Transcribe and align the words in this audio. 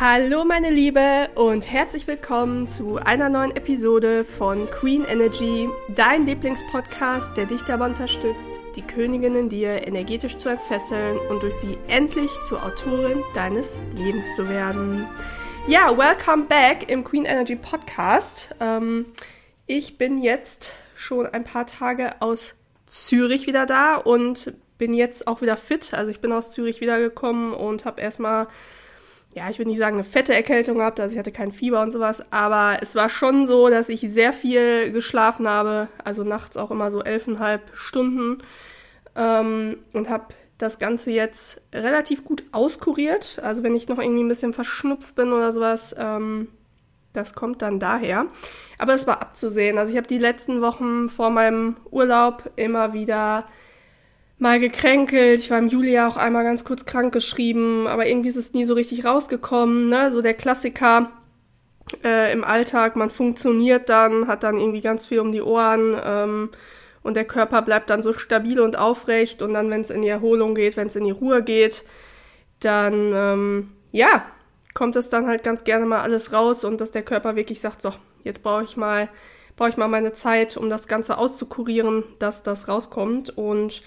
Hallo 0.00 0.44
meine 0.44 0.70
Liebe 0.70 1.28
und 1.34 1.72
herzlich 1.72 2.06
willkommen 2.06 2.68
zu 2.68 2.98
einer 2.98 3.28
neuen 3.28 3.56
Episode 3.56 4.22
von 4.22 4.70
Queen 4.70 5.04
Energy, 5.04 5.68
dein 5.88 6.24
Lieblingspodcast, 6.24 7.36
der 7.36 7.46
dich 7.46 7.62
dabei 7.62 7.86
unterstützt, 7.86 8.48
die 8.76 8.82
Königin 8.82 9.34
in 9.34 9.48
dir 9.48 9.88
energetisch 9.88 10.36
zu 10.36 10.50
entfesseln 10.50 11.18
und 11.28 11.42
durch 11.42 11.56
sie 11.56 11.76
endlich 11.88 12.30
zur 12.42 12.64
Autorin 12.64 13.24
deines 13.34 13.76
Lebens 13.96 14.24
zu 14.36 14.48
werden. 14.48 15.04
Ja, 15.66 15.98
welcome 15.98 16.44
back 16.44 16.88
im 16.88 17.02
Queen 17.02 17.24
Energy 17.24 17.56
Podcast. 17.56 18.54
Ähm, 18.60 19.06
ich 19.66 19.98
bin 19.98 20.18
jetzt 20.18 20.74
schon 20.94 21.26
ein 21.26 21.42
paar 21.42 21.66
Tage 21.66 22.22
aus 22.22 22.54
Zürich 22.86 23.48
wieder 23.48 23.66
da 23.66 23.96
und 23.96 24.52
bin 24.78 24.94
jetzt 24.94 25.26
auch 25.26 25.42
wieder 25.42 25.56
fit. 25.56 25.92
Also 25.92 26.12
ich 26.12 26.20
bin 26.20 26.30
aus 26.30 26.52
Zürich 26.52 26.80
wiedergekommen 26.80 27.52
und 27.52 27.84
habe 27.84 28.00
erstmal 28.00 28.46
ja, 29.34 29.48
ich 29.50 29.58
würde 29.58 29.70
nicht 29.70 29.78
sagen, 29.78 29.96
eine 29.96 30.04
fette 30.04 30.34
Erkältung 30.34 30.78
gehabt, 30.78 30.98
also 31.00 31.12
ich 31.12 31.18
hatte 31.18 31.32
kein 31.32 31.52
Fieber 31.52 31.82
und 31.82 31.92
sowas, 31.92 32.22
aber 32.32 32.78
es 32.80 32.94
war 32.94 33.08
schon 33.08 33.46
so, 33.46 33.68
dass 33.68 33.88
ich 33.88 34.00
sehr 34.00 34.32
viel 34.32 34.90
geschlafen 34.90 35.48
habe, 35.48 35.88
also 36.02 36.24
nachts 36.24 36.56
auch 36.56 36.70
immer 36.70 36.90
so 36.90 37.02
elfeinhalb 37.02 37.70
Stunden 37.74 38.38
ähm, 39.14 39.78
und 39.92 40.08
habe 40.08 40.34
das 40.56 40.78
Ganze 40.78 41.10
jetzt 41.10 41.60
relativ 41.72 42.24
gut 42.24 42.42
auskuriert. 42.52 43.38
Also 43.42 43.62
wenn 43.62 43.76
ich 43.76 43.88
noch 43.88 43.98
irgendwie 43.98 44.24
ein 44.24 44.28
bisschen 44.28 44.52
verschnupft 44.52 45.14
bin 45.14 45.32
oder 45.32 45.52
sowas, 45.52 45.94
ähm, 45.96 46.48
das 47.12 47.34
kommt 47.34 47.62
dann 47.62 47.78
daher. 47.78 48.26
Aber 48.76 48.94
es 48.94 49.06
war 49.06 49.22
abzusehen. 49.22 49.78
Also 49.78 49.92
ich 49.92 49.96
habe 49.96 50.08
die 50.08 50.18
letzten 50.18 50.60
Wochen 50.60 51.08
vor 51.08 51.30
meinem 51.30 51.76
Urlaub 51.90 52.50
immer 52.56 52.92
wieder 52.92 53.46
mal 54.38 54.60
gekränkelt. 54.60 55.40
Ich 55.40 55.50
war 55.50 55.58
im 55.58 55.68
Juli 55.68 55.92
ja 55.92 56.08
auch 56.08 56.16
einmal 56.16 56.44
ganz 56.44 56.64
kurz 56.64 56.84
krank 56.84 57.12
geschrieben, 57.12 57.86
aber 57.86 58.06
irgendwie 58.06 58.28
ist 58.28 58.36
es 58.36 58.54
nie 58.54 58.64
so 58.64 58.74
richtig 58.74 59.04
rausgekommen. 59.04 59.88
Ne? 59.88 60.10
So 60.10 60.22
der 60.22 60.34
Klassiker 60.34 61.10
äh, 62.04 62.32
im 62.32 62.44
Alltag, 62.44 62.96
man 62.96 63.10
funktioniert 63.10 63.88
dann, 63.88 64.28
hat 64.28 64.42
dann 64.42 64.58
irgendwie 64.58 64.80
ganz 64.80 65.06
viel 65.06 65.20
um 65.20 65.32
die 65.32 65.42
Ohren 65.42 65.96
ähm, 66.04 66.50
und 67.02 67.14
der 67.14 67.24
Körper 67.24 67.62
bleibt 67.62 67.90
dann 67.90 68.02
so 68.02 68.12
stabil 68.12 68.60
und 68.60 68.76
aufrecht 68.76 69.42
und 69.42 69.54
dann, 69.54 69.70
wenn 69.70 69.80
es 69.80 69.90
in 69.90 70.02
die 70.02 70.08
Erholung 70.08 70.54
geht, 70.54 70.76
wenn 70.76 70.88
es 70.88 70.96
in 70.96 71.04
die 71.04 71.10
Ruhe 71.10 71.42
geht, 71.42 71.84
dann 72.60 73.12
ähm, 73.14 73.68
ja, 73.92 74.24
kommt 74.74 74.96
es 74.96 75.08
dann 75.08 75.26
halt 75.26 75.42
ganz 75.42 75.64
gerne 75.64 75.86
mal 75.86 76.00
alles 76.02 76.32
raus 76.32 76.64
und 76.64 76.80
dass 76.80 76.90
der 76.90 77.02
Körper 77.02 77.36
wirklich 77.36 77.60
sagt, 77.60 77.82
so, 77.82 77.92
jetzt 78.24 78.42
brauche 78.42 78.64
ich 78.64 78.76
mal, 78.76 79.08
brauche 79.56 79.70
ich 79.70 79.76
mal 79.76 79.88
meine 79.88 80.12
Zeit, 80.12 80.56
um 80.56 80.68
das 80.68 80.86
Ganze 80.86 81.18
auszukurieren, 81.18 82.04
dass 82.18 82.42
das 82.42 82.68
rauskommt 82.68 83.36
und 83.36 83.82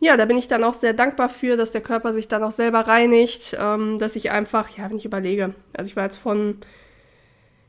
ja, 0.00 0.16
da 0.16 0.24
bin 0.24 0.38
ich 0.38 0.48
dann 0.48 0.64
auch 0.64 0.74
sehr 0.74 0.94
dankbar 0.94 1.28
für, 1.28 1.58
dass 1.58 1.72
der 1.72 1.82
Körper 1.82 2.14
sich 2.14 2.26
dann 2.26 2.42
auch 2.42 2.52
selber 2.52 2.80
reinigt, 2.80 3.56
ähm, 3.60 3.98
dass 3.98 4.16
ich 4.16 4.30
einfach, 4.30 4.70
ja, 4.70 4.88
wenn 4.88 4.96
ich 4.96 5.04
überlege, 5.04 5.54
also 5.74 5.90
ich 5.90 5.96
war 5.96 6.04
jetzt 6.04 6.16
von, 6.16 6.58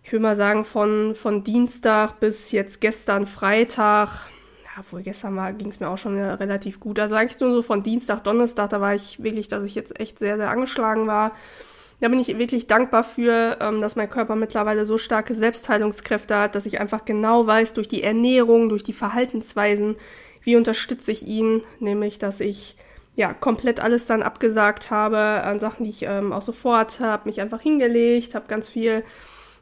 ich 0.01 0.11
würde 0.13 0.23
mal 0.23 0.37
sagen, 0.37 0.63
von, 0.63 1.13
von 1.13 1.43
Dienstag 1.43 2.21
bis 2.21 2.53
jetzt 2.53 2.79
gestern 2.79 3.27
Freitag, 3.27 4.27
ja, 4.63 4.79
obwohl 4.79 5.01
gestern 5.01 5.35
war, 5.35 5.51
ging 5.51 5.69
es 5.69 5.81
mir 5.81 5.89
auch 5.89 5.97
schon 5.97 6.17
relativ 6.17 6.79
gut. 6.79 6.99
Also 6.99 7.15
eigentlich 7.15 7.39
nur 7.41 7.53
so 7.53 7.61
von 7.61 7.83
Dienstag, 7.83 8.23
Donnerstag, 8.23 8.69
da 8.69 8.79
war 8.79 8.95
ich 8.95 9.21
wirklich, 9.21 9.49
dass 9.49 9.65
ich 9.65 9.75
jetzt 9.75 9.99
echt 9.99 10.17
sehr, 10.17 10.37
sehr 10.37 10.49
angeschlagen 10.49 11.07
war. 11.07 11.33
Da 11.99 12.07
bin 12.07 12.19
ich 12.19 12.35
wirklich 12.37 12.65
dankbar 12.65 13.03
für, 13.03 13.57
ähm, 13.59 13.81
dass 13.81 13.97
mein 13.97 14.09
Körper 14.09 14.35
mittlerweile 14.35 14.85
so 14.85 14.97
starke 14.97 15.35
Selbstheilungskräfte 15.35 16.35
hat, 16.35 16.55
dass 16.55 16.65
ich 16.65 16.79
einfach 16.79 17.03
genau 17.03 17.45
weiß, 17.45 17.73
durch 17.73 17.89
die 17.89 18.03
Ernährung, 18.03 18.69
durch 18.69 18.83
die 18.83 18.93
Verhaltensweisen, 18.93 19.97
wie 20.43 20.55
unterstütze 20.55 21.11
ich 21.11 21.25
ihn, 21.25 21.61
nämlich 21.79 22.19
dass 22.19 22.39
ich 22.39 22.75
ja 23.15 23.33
komplett 23.33 23.79
alles 23.79 24.05
dann 24.05 24.23
abgesagt 24.23 24.89
habe 24.89 25.17
an 25.17 25.59
Sachen, 25.59 25.83
die 25.83 25.89
ich 25.89 26.03
ähm, 26.03 26.31
auch 26.33 26.41
sofort 26.41 26.99
habe, 26.99 27.25
mich 27.25 27.41
einfach 27.41 27.61
hingelegt, 27.61 28.35
habe 28.35 28.47
ganz 28.47 28.67
viel 28.69 29.03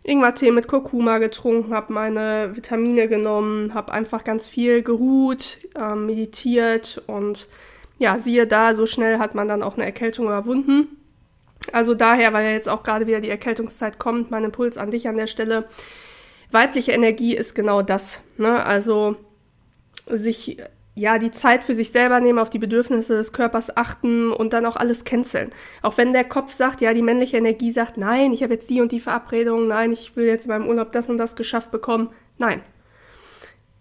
Ingwertee 0.04 0.52
mit 0.52 0.68
Kurkuma 0.68 1.18
getrunken, 1.18 1.74
habe 1.74 1.94
meine 1.94 2.56
Vitamine 2.56 3.08
genommen, 3.08 3.74
habe 3.74 3.92
einfach 3.92 4.24
ganz 4.24 4.48
viel 4.48 4.82
geruht, 4.82 5.60
ähm, 5.76 6.06
meditiert 6.06 7.02
und 7.08 7.48
ja, 7.98 8.18
siehe 8.18 8.48
da, 8.48 8.74
so 8.76 8.86
schnell 8.86 9.20
hat 9.20 9.36
man 9.36 9.48
dann 9.48 9.62
auch 9.62 9.76
eine 9.76 9.86
Erkältung 9.86 10.28
überwunden. 10.28 10.88
Also 11.74 11.94
daher, 11.94 12.32
weil 12.32 12.46
ja 12.46 12.52
jetzt 12.52 12.70
auch 12.70 12.84
gerade 12.84 13.08
wieder 13.08 13.20
die 13.20 13.30
Erkältungszeit 13.30 14.00
kommt, 14.00 14.32
mein 14.32 14.46
Impuls 14.46 14.78
an 14.78 14.92
dich 14.92 15.08
an 15.10 15.18
der 15.18 15.28
Stelle. 15.28 15.66
Weibliche 16.52 16.94
Energie 16.94 17.36
ist 17.36 17.54
genau 17.54 17.82
das. 17.82 18.24
Ne? 18.38 18.66
Also 18.66 19.18
sich 20.10 20.58
ja 20.96 21.18
die 21.18 21.32
Zeit 21.32 21.64
für 21.64 21.76
sich 21.76 21.92
selber 21.92 22.20
nehmen, 22.20 22.40
auf 22.40 22.50
die 22.50 22.60
Bedürfnisse 22.60 23.16
des 23.16 23.32
Körpers 23.32 23.76
achten 23.78 24.32
und 24.32 24.54
dann 24.54 24.66
auch 24.66 24.76
alles 24.76 25.06
canceln. 25.06 25.52
Auch 25.82 25.98
wenn 25.98 26.14
der 26.14 26.26
Kopf 26.26 26.54
sagt, 26.54 26.82
ja, 26.82 26.94
die 26.94 27.02
männliche 27.02 27.38
Energie 27.38 27.72
sagt, 27.72 27.98
nein, 27.98 28.34
ich 28.34 28.44
habe 28.44 28.54
jetzt 28.54 28.70
die 28.70 28.82
und 28.82 28.92
die 28.92 29.00
Verabredung, 29.00 29.68
nein, 29.68 29.92
ich 29.92 30.16
will 30.16 30.26
jetzt 30.26 30.46
in 30.46 30.52
meinem 30.52 30.68
Urlaub 30.68 30.92
das 30.92 31.10
und 31.10 31.18
das 31.18 31.36
geschafft 31.36 31.72
bekommen. 31.72 32.10
Nein. 32.38 32.62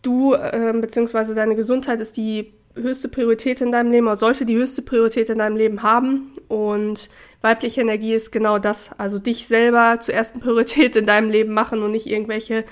Du 0.03 0.35
äh, 0.35 0.73
bzw. 0.81 1.35
deine 1.35 1.57
Gesundheit 1.57 2.01
ist 2.01 2.17
die 2.17 2.53
höchste 2.75 3.09
Priorität 3.09 3.61
in 3.61 3.73
deinem 3.73 3.91
Leben 3.91 4.07
oder 4.07 4.17
sollte 4.17 4.47
die 4.47 4.57
höchste 4.57 4.83
Priorität 4.83 5.29
in 5.29 5.39
deinem 5.39 5.57
Leben 5.57 5.83
haben. 5.83 6.33
Und 6.47 7.09
weibliche 7.41 7.81
Energie 7.81 8.15
ist 8.15 8.31
genau 8.31 8.59
das. 8.59 8.91
Also 8.99 9.19
dich 9.19 9.47
selber 9.47 9.99
zur 10.01 10.15
ersten 10.15 10.41
Priorität 10.41 10.95
in 10.95 11.07
deinem 11.07 11.31
Leben 11.31 11.53
machen 11.53 11.83
und 11.83 11.91
nicht 11.91 12.07
irgendwelche 12.07 12.65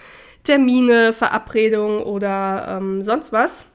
Termine, 0.46 1.12
Verabredungen 1.12 2.02
oder 2.02 2.78
ähm, 2.78 3.02
sonst 3.02 3.32
was. 3.32 3.66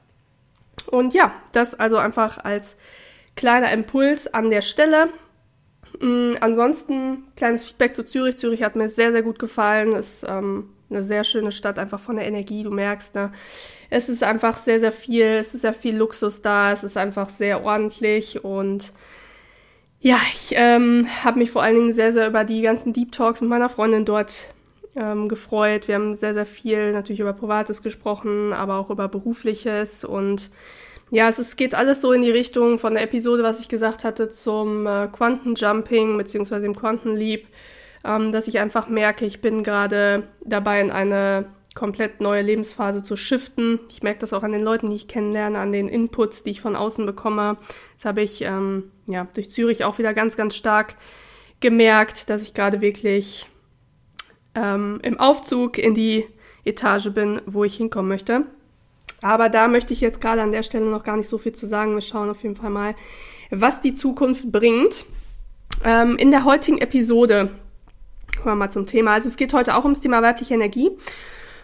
Und 0.86 1.14
ja, 1.14 1.32
das 1.52 1.78
also 1.78 1.96
einfach 1.96 2.38
als 2.42 2.76
kleiner 3.36 3.72
Impuls 3.72 4.32
an 4.32 4.50
der 4.50 4.62
Stelle. 4.62 5.08
Mhm, 6.00 6.36
ansonsten 6.40 7.24
kleines 7.36 7.64
Feedback 7.64 7.94
zu 7.94 8.04
Zürich. 8.04 8.38
Zürich 8.38 8.62
hat 8.62 8.74
mir 8.76 8.88
sehr, 8.88 9.12
sehr 9.12 9.22
gut 9.22 9.38
gefallen. 9.38 9.92
Ist 9.92 10.24
ähm, 10.26 10.70
eine 10.90 11.04
sehr 11.04 11.24
schöne 11.24 11.52
Stadt, 11.52 11.78
einfach 11.78 12.00
von 12.00 12.16
der 12.16 12.26
Energie. 12.26 12.62
Du 12.62 12.70
merkst, 12.70 13.14
ne? 13.14 13.32
Es 13.90 14.08
ist 14.08 14.22
einfach 14.22 14.58
sehr, 14.58 14.80
sehr 14.80 14.92
viel, 14.92 15.24
es 15.24 15.54
ist 15.54 15.62
sehr 15.62 15.74
viel 15.74 15.96
Luxus 15.96 16.42
da, 16.42 16.72
es 16.72 16.84
ist 16.84 16.96
einfach 16.96 17.28
sehr 17.28 17.62
ordentlich 17.64 18.42
und 18.42 18.92
ja, 20.00 20.18
ich 20.32 20.54
ähm, 20.56 21.06
habe 21.22 21.38
mich 21.38 21.50
vor 21.50 21.62
allen 21.62 21.76
Dingen 21.76 21.92
sehr, 21.92 22.12
sehr 22.12 22.26
über 22.26 22.44
die 22.44 22.62
ganzen 22.62 22.92
Deep 22.92 23.12
Talks 23.12 23.40
mit 23.40 23.50
meiner 23.50 23.68
Freundin 23.68 24.04
dort 24.04 24.48
ähm, 24.96 25.28
gefreut. 25.28 25.88
Wir 25.88 25.94
haben 25.96 26.14
sehr, 26.14 26.34
sehr 26.34 26.46
viel 26.46 26.92
natürlich 26.92 27.20
über 27.20 27.32
Privates 27.32 27.82
gesprochen, 27.82 28.52
aber 28.52 28.76
auch 28.76 28.90
über 28.90 29.08
Berufliches 29.08 30.04
und 30.04 30.50
ja, 31.10 31.28
es 31.28 31.38
ist, 31.38 31.56
geht 31.56 31.74
alles 31.74 32.00
so 32.00 32.12
in 32.12 32.22
die 32.22 32.30
Richtung 32.30 32.78
von 32.78 32.94
der 32.94 33.02
Episode, 33.02 33.42
was 33.42 33.60
ich 33.60 33.68
gesagt 33.68 34.02
hatte, 34.02 34.30
zum 34.30 34.86
äh, 34.86 35.08
Quantenjumping 35.08 36.16
beziehungsweise 36.16 36.62
dem 36.62 36.74
Quantenleap, 36.74 37.46
ähm, 38.02 38.32
dass 38.32 38.48
ich 38.48 38.58
einfach 38.58 38.88
merke, 38.88 39.26
ich 39.26 39.42
bin 39.42 39.62
gerade 39.62 40.22
dabei, 40.42 40.80
in 40.80 40.90
eine 40.90 41.44
komplett 41.74 42.22
neue 42.22 42.40
Lebensphase 42.40 43.02
zu 43.02 43.16
shiften. 43.16 43.80
Ich 43.90 44.02
merke 44.02 44.20
das 44.20 44.32
auch 44.32 44.42
an 44.42 44.52
den 44.52 44.62
Leuten, 44.62 44.88
die 44.88 44.96
ich 44.96 45.08
kennenlerne, 45.08 45.58
an 45.58 45.70
den 45.70 45.88
Inputs, 45.88 46.44
die 46.44 46.50
ich 46.50 46.62
von 46.62 46.76
außen 46.76 47.04
bekomme. 47.04 47.58
Das 47.96 48.06
habe 48.06 48.22
ich 48.22 48.42
ähm, 48.42 48.90
ja 49.06 49.26
durch 49.34 49.50
Zürich 49.50 49.84
auch 49.84 49.98
wieder 49.98 50.14
ganz, 50.14 50.36
ganz 50.36 50.56
stark 50.56 50.96
gemerkt, 51.60 52.30
dass 52.30 52.42
ich 52.42 52.54
gerade 52.54 52.80
wirklich 52.80 53.48
ähm, 54.54 55.00
im 55.02 55.18
Aufzug 55.18 55.78
in 55.78 55.94
die 55.94 56.26
Etage 56.64 57.10
bin, 57.10 57.40
wo 57.46 57.64
ich 57.64 57.76
hinkommen 57.76 58.08
möchte. 58.08 58.46
Aber 59.22 59.48
da 59.48 59.68
möchte 59.68 59.92
ich 59.92 60.00
jetzt 60.00 60.20
gerade 60.20 60.42
an 60.42 60.52
der 60.52 60.62
Stelle 60.62 60.86
noch 60.86 61.04
gar 61.04 61.16
nicht 61.16 61.28
so 61.28 61.38
viel 61.38 61.52
zu 61.52 61.66
sagen. 61.66 61.94
Wir 61.94 62.02
schauen 62.02 62.30
auf 62.30 62.42
jeden 62.42 62.56
Fall 62.56 62.70
mal, 62.70 62.94
was 63.50 63.80
die 63.80 63.92
Zukunft 63.92 64.50
bringt. 64.50 65.04
Ähm, 65.84 66.16
in 66.16 66.30
der 66.30 66.44
heutigen 66.44 66.78
Episode 66.78 67.50
kommen 68.36 68.46
wir 68.46 68.54
mal 68.56 68.70
zum 68.70 68.86
Thema. 68.86 69.12
Also 69.12 69.28
es 69.28 69.36
geht 69.36 69.52
heute 69.52 69.76
auch 69.76 69.84
ums 69.84 70.00
Thema 70.00 70.22
weibliche 70.22 70.54
Energie. 70.54 70.90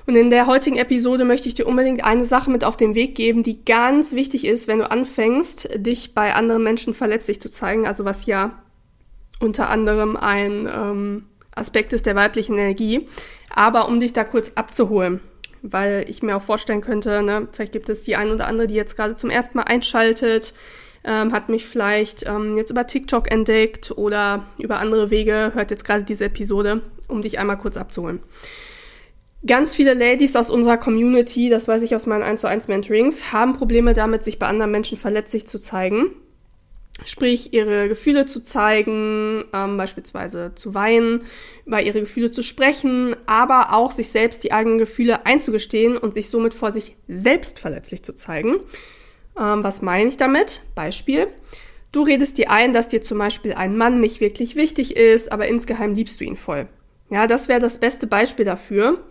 Und 0.07 0.17
in 0.17 0.31
der 0.31 0.47
heutigen 0.47 0.77
Episode 0.77 1.27
möchte 1.27 1.49
ich 1.49 1.55
dir 1.55 1.67
unbedingt 1.67 2.03
eine 2.03 2.25
Sache 2.25 2.51
mit 2.51 2.65
auf 2.65 2.79
den 2.79 2.95
Weg 2.95 3.15
geben, 3.15 3.43
die 3.43 3.63
ganz 3.65 4.13
wichtig 4.15 4.47
ist, 4.47 4.67
wenn 4.67 4.79
du 4.79 4.91
anfängst, 4.91 5.69
dich 5.77 6.15
bei 6.15 6.35
anderen 6.35 6.63
Menschen 6.63 6.95
verletzlich 6.95 7.43
zu 7.43 7.51
zeigen. 7.51 7.87
Also 7.87 8.07
was 8.07 8.25
ja 8.25 8.63
unter 9.39 9.69
anderem 9.69 10.17
ein 10.17 10.69
ähm, 10.73 11.27
Aspekt 11.59 11.93
ist 11.93 12.07
der 12.07 12.17
weiblichen 12.17 12.57
Energie. 12.57 13.07
Aber 13.51 13.89
um 13.89 14.01
dich 14.01 14.13
da 14.13 14.25
kurz 14.25 14.53
abzuholen, 14.55 15.21
weil 15.63 16.05
ich 16.09 16.23
mir 16.23 16.37
auch 16.37 16.43
vorstellen 16.43 16.81
könnte, 16.81 17.23
ne, 17.23 17.49
vielleicht 17.53 17.73
gibt 17.73 17.89
es 17.89 18.03
die 18.03 18.17
ein 18.17 18.31
oder 18.31 18.47
andere, 18.47 18.67
die 18.67 18.75
jetzt 18.75 18.97
gerade 18.97 19.17
zum 19.17 19.31
ersten 19.31 19.59
Mal 19.59 19.65
einschaltet, 19.65 20.55
ähm, 21.05 21.33
hat 21.33 21.49
mich 21.49 21.67
vielleicht 21.67 22.27
ähm, 22.27 22.57
jetzt 22.57 22.71
über 22.71 22.87
TikTok 22.87 23.31
entdeckt 23.31 23.93
oder 23.97 24.45
über 24.59 24.79
andere 24.79 25.11
Wege, 25.11 25.53
hört 25.55 25.71
jetzt 25.71 25.85
gerade 25.85 26.05
diese 26.05 26.27
Episode, 26.27 26.83
um 27.07 27.23
dich 27.23 27.39
einmal 27.39 27.59
kurz 27.59 27.77
abzuholen. 27.77 28.21
Ganz 29.47 29.75
viele 29.75 29.95
Ladies 29.95 30.35
aus 30.35 30.51
unserer 30.51 30.79
Community, 30.79 31.49
das 31.49 31.69
weiß 31.69 31.83
ich 31.83 31.95
aus 31.95 32.07
meinen 32.07 32.25
1 32.25 32.41
zu 32.41 32.49
1 32.49 32.67
Mentorings, 32.67 33.33
haben 33.33 33.53
Probleme 33.53 33.95
damit, 33.95 34.25
sich 34.25 34.39
bei 34.41 34.47
anderen 34.47 34.73
Menschen 34.73 34.99
verletzlich 34.99 35.47
zu 35.47 35.59
zeigen 35.61 36.11
Sprich, 37.05 37.53
ihre 37.53 37.89
Gefühle 37.89 38.27
zu 38.27 38.43
zeigen, 38.43 39.45
ähm, 39.53 39.77
beispielsweise 39.77 40.55
zu 40.55 40.75
weinen, 40.75 41.23
über 41.65 41.81
ihre 41.81 42.01
Gefühle 42.01 42.33
zu 42.33 42.43
sprechen, 42.43 43.15
aber 43.27 43.73
auch 43.73 43.93
sich 43.93 44.09
selbst 44.09 44.43
die 44.43 44.53
eigenen 44.53 44.79
Gefühle 44.79 45.25
einzugestehen 45.25 45.97
und 45.97 46.13
sich 46.13 46.29
somit 46.29 46.55
vor 46.55 46.73
sich 46.73 46.97
selbst 47.07 47.61
verletzlich 47.61 48.03
zu 48.03 48.15
zeigen. 48.15 48.57
Ähm, 49.39 49.63
was 49.63 49.81
meine 49.81 50.09
ich 50.09 50.17
damit? 50.17 50.63
Beispiel. 50.75 51.29
Du 51.93 52.03
redest 52.03 52.37
dir 52.37 52.51
ein, 52.51 52.73
dass 52.73 52.89
dir 52.89 53.01
zum 53.01 53.19
Beispiel 53.19 53.55
ein 53.55 53.77
Mann 53.77 54.01
nicht 54.01 54.21
wirklich 54.21 54.57
wichtig 54.57 54.97
ist, 54.97 55.33
aber 55.33 55.47
insgeheim 55.47 55.95
liebst 55.95 56.21
du 56.21 56.25
ihn 56.25 56.37
voll. 56.37 56.69
Ja, 57.11 57.27
das 57.27 57.49
wäre 57.49 57.61
das 57.61 57.79
beste 57.79 58.07
Beispiel 58.07 58.45
dafür, 58.45 59.03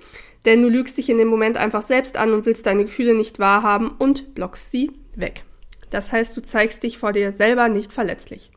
denn 0.46 0.62
du 0.62 0.70
lügst 0.70 0.98
dich 0.98 1.10
in 1.10 1.18
dem 1.18 1.30
Moment 1.30 1.58
einfach 1.58 1.82
selbst 1.82 2.18
an 2.18 2.34
und 2.34 2.46
willst 2.46 2.66
deine 2.68 2.84
Gefühle 2.84 3.16
nicht 3.16 3.40
wahrhaben 3.40 3.92
und 3.98 4.36
blockst 4.36 4.72
sie 4.72 4.92
weg. 5.16 5.44
Das 5.90 6.12
heißt, 6.12 6.36
du 6.36 6.42
zeigst 6.42 6.84
dich 6.84 6.98
vor 6.98 7.12
dir 7.12 7.34
selber 7.34 7.70
nicht 7.70 7.94
verletzlich. 7.94 8.52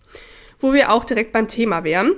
Wo 0.59 0.73
wir 0.73 0.93
auch 0.93 1.05
direkt 1.05 1.33
beim 1.33 1.49
Thema 1.49 1.85
wären. 1.85 2.15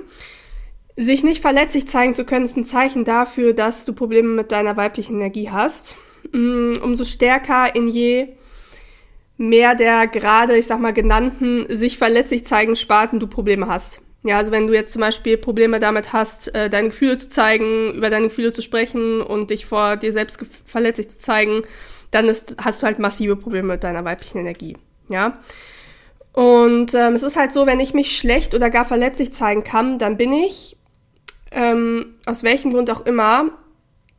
Sich 0.95 1.23
nicht 1.23 1.41
verletzlich 1.41 1.87
zeigen 1.87 2.13
zu 2.13 2.23
können, 2.23 2.45
ist 2.45 2.57
ein 2.57 2.65
Zeichen 2.65 3.03
dafür, 3.03 3.53
dass 3.53 3.85
du 3.85 3.93
Probleme 3.93 4.29
mit 4.29 4.51
deiner 4.51 4.77
weiblichen 4.77 5.15
Energie 5.15 5.49
hast. 5.49 5.95
Mm, 6.31 6.73
umso 6.81 7.03
stärker 7.03 7.75
in 7.75 7.87
je 7.87 8.29
mehr 9.37 9.75
der 9.75 10.07
gerade, 10.07 10.57
ich 10.57 10.67
sag 10.67 10.79
mal, 10.79 10.93
genannten 10.93 11.65
sich 11.69 11.97
verletzlich 11.97 12.45
zeigen 12.45 12.75
Sparten 12.75 13.19
du 13.19 13.27
Probleme 13.27 13.67
hast. 13.67 14.01
Ja, 14.23 14.37
also 14.37 14.51
wenn 14.51 14.67
du 14.67 14.73
jetzt 14.73 14.93
zum 14.93 15.01
Beispiel 15.01 15.37
Probleme 15.37 15.79
damit 15.79 16.13
hast, 16.13 16.53
äh, 16.55 16.69
deine 16.69 16.89
Gefühle 16.89 17.17
zu 17.17 17.27
zeigen, 17.27 17.93
über 17.93 18.09
deine 18.09 18.27
Gefühle 18.27 18.53
zu 18.53 18.61
sprechen 18.61 19.21
und 19.21 19.49
dich 19.49 19.65
vor 19.65 19.97
dir 19.97 20.13
selbst 20.13 20.39
verletzlich 20.65 21.09
zu 21.09 21.19
zeigen, 21.19 21.63
dann 22.11 22.29
ist, 22.29 22.55
hast 22.63 22.81
du 22.81 22.85
halt 22.85 22.99
massive 22.99 23.35
Probleme 23.35 23.73
mit 23.73 23.83
deiner 23.83 24.05
weiblichen 24.05 24.37
Energie. 24.37 24.77
Ja. 25.13 25.39
Und 26.33 26.95
ähm, 26.95 27.13
es 27.13 27.21
ist 27.23 27.37
halt 27.37 27.53
so, 27.53 27.65
wenn 27.67 27.79
ich 27.79 27.93
mich 27.93 28.17
schlecht 28.17 28.55
oder 28.55 28.69
gar 28.69 28.85
verletzlich 28.85 29.33
zeigen 29.33 29.63
kann, 29.63 29.99
dann 29.99 30.17
bin 30.17 30.33
ich, 30.33 30.77
ähm, 31.51 32.15
aus 32.25 32.43
welchem 32.43 32.71
Grund 32.71 32.89
auch 32.89 33.05
immer, 33.05 33.51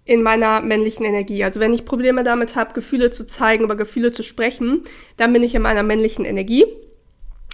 in 0.05 0.23
meiner 0.23 0.61
männlichen 0.61 1.05
Energie. 1.05 1.43
Also 1.43 1.61
wenn 1.61 1.73
ich 1.73 1.85
Probleme 1.85 2.23
damit 2.23 2.56
habe, 2.56 2.75
Gefühle 2.75 3.11
zu 3.11 3.26
zeigen, 3.26 3.64
über 3.64 3.75
Gefühle 3.75 4.12
zu 4.12 4.23
sprechen, 4.23 4.82
dann 5.17 5.32
bin 5.32 5.43
ich 5.43 5.55
in 5.55 5.62
meiner 5.62 5.82
männlichen 5.82 6.25
Energie. 6.25 6.67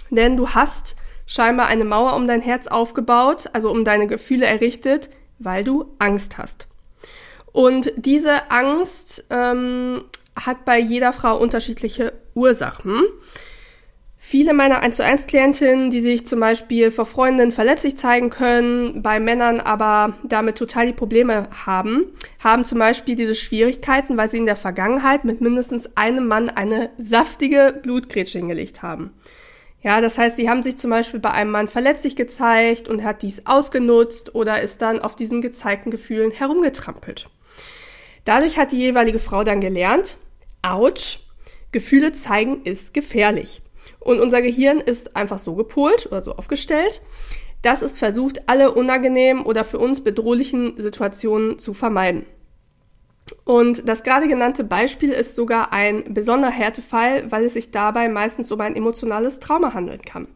Denn 0.09 0.37
du 0.37 0.49
hast 0.49 0.95
scheinbar 1.25 1.67
eine 1.67 1.85
Mauer 1.85 2.13
um 2.15 2.27
dein 2.27 2.41
Herz 2.41 2.67
aufgebaut, 2.67 3.45
also 3.53 3.71
um 3.71 3.85
deine 3.85 4.05
Gefühle 4.05 4.45
errichtet, 4.45 5.09
weil 5.39 5.63
du 5.63 5.95
Angst 5.97 6.37
hast. 6.37 6.67
Und 7.53 7.93
diese 7.95 8.51
Angst 8.51 9.25
ähm, 9.29 10.03
hat 10.35 10.65
bei 10.65 10.79
jeder 10.79 11.13
Frau 11.13 11.37
unterschiedliche 11.37 12.13
Ursachen. 12.33 13.03
Viele 14.23 14.53
meiner 14.53 14.81
1 14.81 14.97
zu 14.97 15.03
1 15.03 15.27
Klientinnen, 15.27 15.89
die 15.89 15.99
sich 15.99 16.27
zum 16.27 16.39
Beispiel 16.39 16.91
vor 16.91 17.05
Freundinnen 17.05 17.51
verletzlich 17.51 17.97
zeigen 17.97 18.29
können, 18.29 19.01
bei 19.01 19.19
Männern 19.19 19.59
aber 19.59 20.13
damit 20.23 20.57
total 20.57 20.85
die 20.85 20.93
Probleme 20.93 21.49
haben, 21.65 22.05
haben 22.39 22.63
zum 22.63 22.77
Beispiel 22.77 23.15
diese 23.15 23.35
Schwierigkeiten, 23.35 24.15
weil 24.17 24.29
sie 24.29 24.37
in 24.37 24.45
der 24.45 24.55
Vergangenheit 24.55 25.25
mit 25.25 25.41
mindestens 25.41 25.97
einem 25.97 26.27
Mann 26.27 26.49
eine 26.49 26.91
saftige 26.97 27.77
Blutgrätsche 27.81 28.37
hingelegt 28.37 28.83
haben. 28.83 29.11
Ja, 29.81 29.99
das 29.99 30.17
heißt, 30.17 30.35
sie 30.35 30.47
haben 30.47 30.61
sich 30.61 30.77
zum 30.77 30.91
Beispiel 30.91 31.19
bei 31.19 31.31
einem 31.31 31.51
Mann 31.51 31.67
verletzlich 31.67 32.15
gezeigt 32.15 32.87
und 32.87 33.03
hat 33.03 33.23
dies 33.23 33.47
ausgenutzt 33.47 34.35
oder 34.35 34.61
ist 34.61 34.83
dann 34.83 34.99
auf 34.99 35.15
diesen 35.15 35.41
gezeigten 35.41 35.89
Gefühlen 35.89 36.31
herumgetrampelt. 36.31 37.27
Dadurch 38.25 38.57
hat 38.57 38.71
die 38.71 38.77
jeweilige 38.77 39.19
Frau 39.19 39.43
dann 39.43 39.61
gelernt, 39.61 40.17
ouch, 40.61 41.19
Gefühle 41.71 42.13
zeigen 42.13 42.63
ist 42.63 42.93
gefährlich. 42.93 43.61
Und 43.99 44.19
unser 44.19 44.41
Gehirn 44.41 44.79
ist 44.79 45.15
einfach 45.15 45.39
so 45.39 45.55
gepolt 45.55 46.07
oder 46.07 46.21
so 46.21 46.35
aufgestellt, 46.35 47.01
dass 47.61 47.81
es 47.81 47.97
versucht, 47.97 48.49
alle 48.49 48.73
unangenehmen 48.73 49.43
oder 49.43 49.63
für 49.63 49.79
uns 49.79 50.03
bedrohlichen 50.03 50.73
Situationen 50.77 51.59
zu 51.59 51.73
vermeiden. 51.73 52.25
Und 53.45 53.87
das 53.87 54.03
gerade 54.03 54.27
genannte 54.27 54.63
Beispiel 54.63 55.11
ist 55.11 55.35
sogar 55.35 55.71
ein 55.71 56.13
besonderer 56.13 56.51
Härtefall, 56.51 57.31
weil 57.31 57.45
es 57.45 57.53
sich 57.53 57.71
dabei 57.71 58.09
meistens 58.09 58.51
um 58.51 58.59
ein 58.61 58.75
emotionales 58.75 59.39
Trauma 59.39 59.73
handeln 59.73 60.01
kann. 60.01 60.27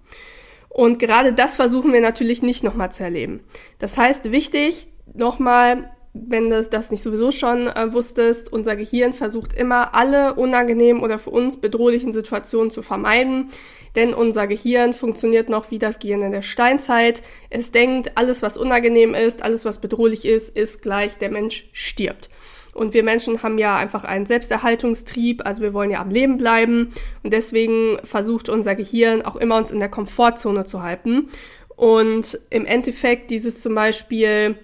Und 0.69 0.99
gerade 0.99 1.33
das 1.33 1.55
versuchen 1.55 1.93
wir 1.93 2.01
natürlich 2.01 2.41
nicht 2.41 2.63
nochmal 2.63 2.91
zu 2.91 3.03
erleben. 3.03 3.41
Das 3.79 3.97
heißt, 3.97 4.31
wichtig, 4.31 4.87
nochmal, 5.13 5.89
wenn 6.15 6.49
du 6.49 6.61
das 6.63 6.91
nicht 6.91 7.03
sowieso 7.03 7.31
schon 7.31 7.67
äh, 7.67 7.93
wusstest, 7.93 8.51
unser 8.51 8.77
Gehirn 8.77 9.13
versucht 9.13 9.53
immer, 9.53 9.93
alle 9.95 10.35
unangenehmen 10.35 11.03
oder 11.03 11.19
für 11.19 11.29
uns 11.29 11.59
bedrohlichen 11.59 12.13
Situationen 12.13 12.71
zu 12.71 12.81
vermeiden, 12.81 13.49
denn 13.95 14.13
unser 14.13 14.47
Gehirn 14.47 14.93
funktioniert 14.93 15.49
noch 15.49 15.71
wie 15.71 15.79
das 15.79 15.99
Gehirn 15.99 16.21
in 16.21 16.31
der 16.31 16.41
Steinzeit. 16.41 17.21
Es 17.49 17.71
denkt, 17.71 18.13
alles, 18.15 18.41
was 18.41 18.57
unangenehm 18.57 19.13
ist, 19.13 19.43
alles, 19.43 19.65
was 19.65 19.79
bedrohlich 19.79 20.25
ist, 20.25 20.55
ist 20.55 20.81
gleich, 20.81 21.17
der 21.17 21.31
Mensch 21.31 21.67
stirbt. 21.73 22.29
Und 22.73 22.93
wir 22.93 23.03
Menschen 23.03 23.41
haben 23.43 23.57
ja 23.57 23.75
einfach 23.77 24.03
einen 24.03 24.25
Selbsterhaltungstrieb, 24.25 25.45
also 25.45 25.61
wir 25.61 25.73
wollen 25.73 25.91
ja 25.91 26.01
am 26.01 26.09
Leben 26.09 26.37
bleiben. 26.37 26.93
Und 27.23 27.33
deswegen 27.33 27.99
versucht 28.03 28.49
unser 28.49 28.75
Gehirn 28.75 29.21
auch 29.21 29.37
immer 29.37 29.57
uns 29.57 29.71
in 29.71 29.79
der 29.79 29.89
Komfortzone 29.89 30.65
zu 30.65 30.81
halten. 30.83 31.29
Und 31.75 32.39
im 32.49 32.65
Endeffekt 32.65 33.31
dieses 33.31 33.61
zum 33.61 33.75
Beispiel 33.75 34.57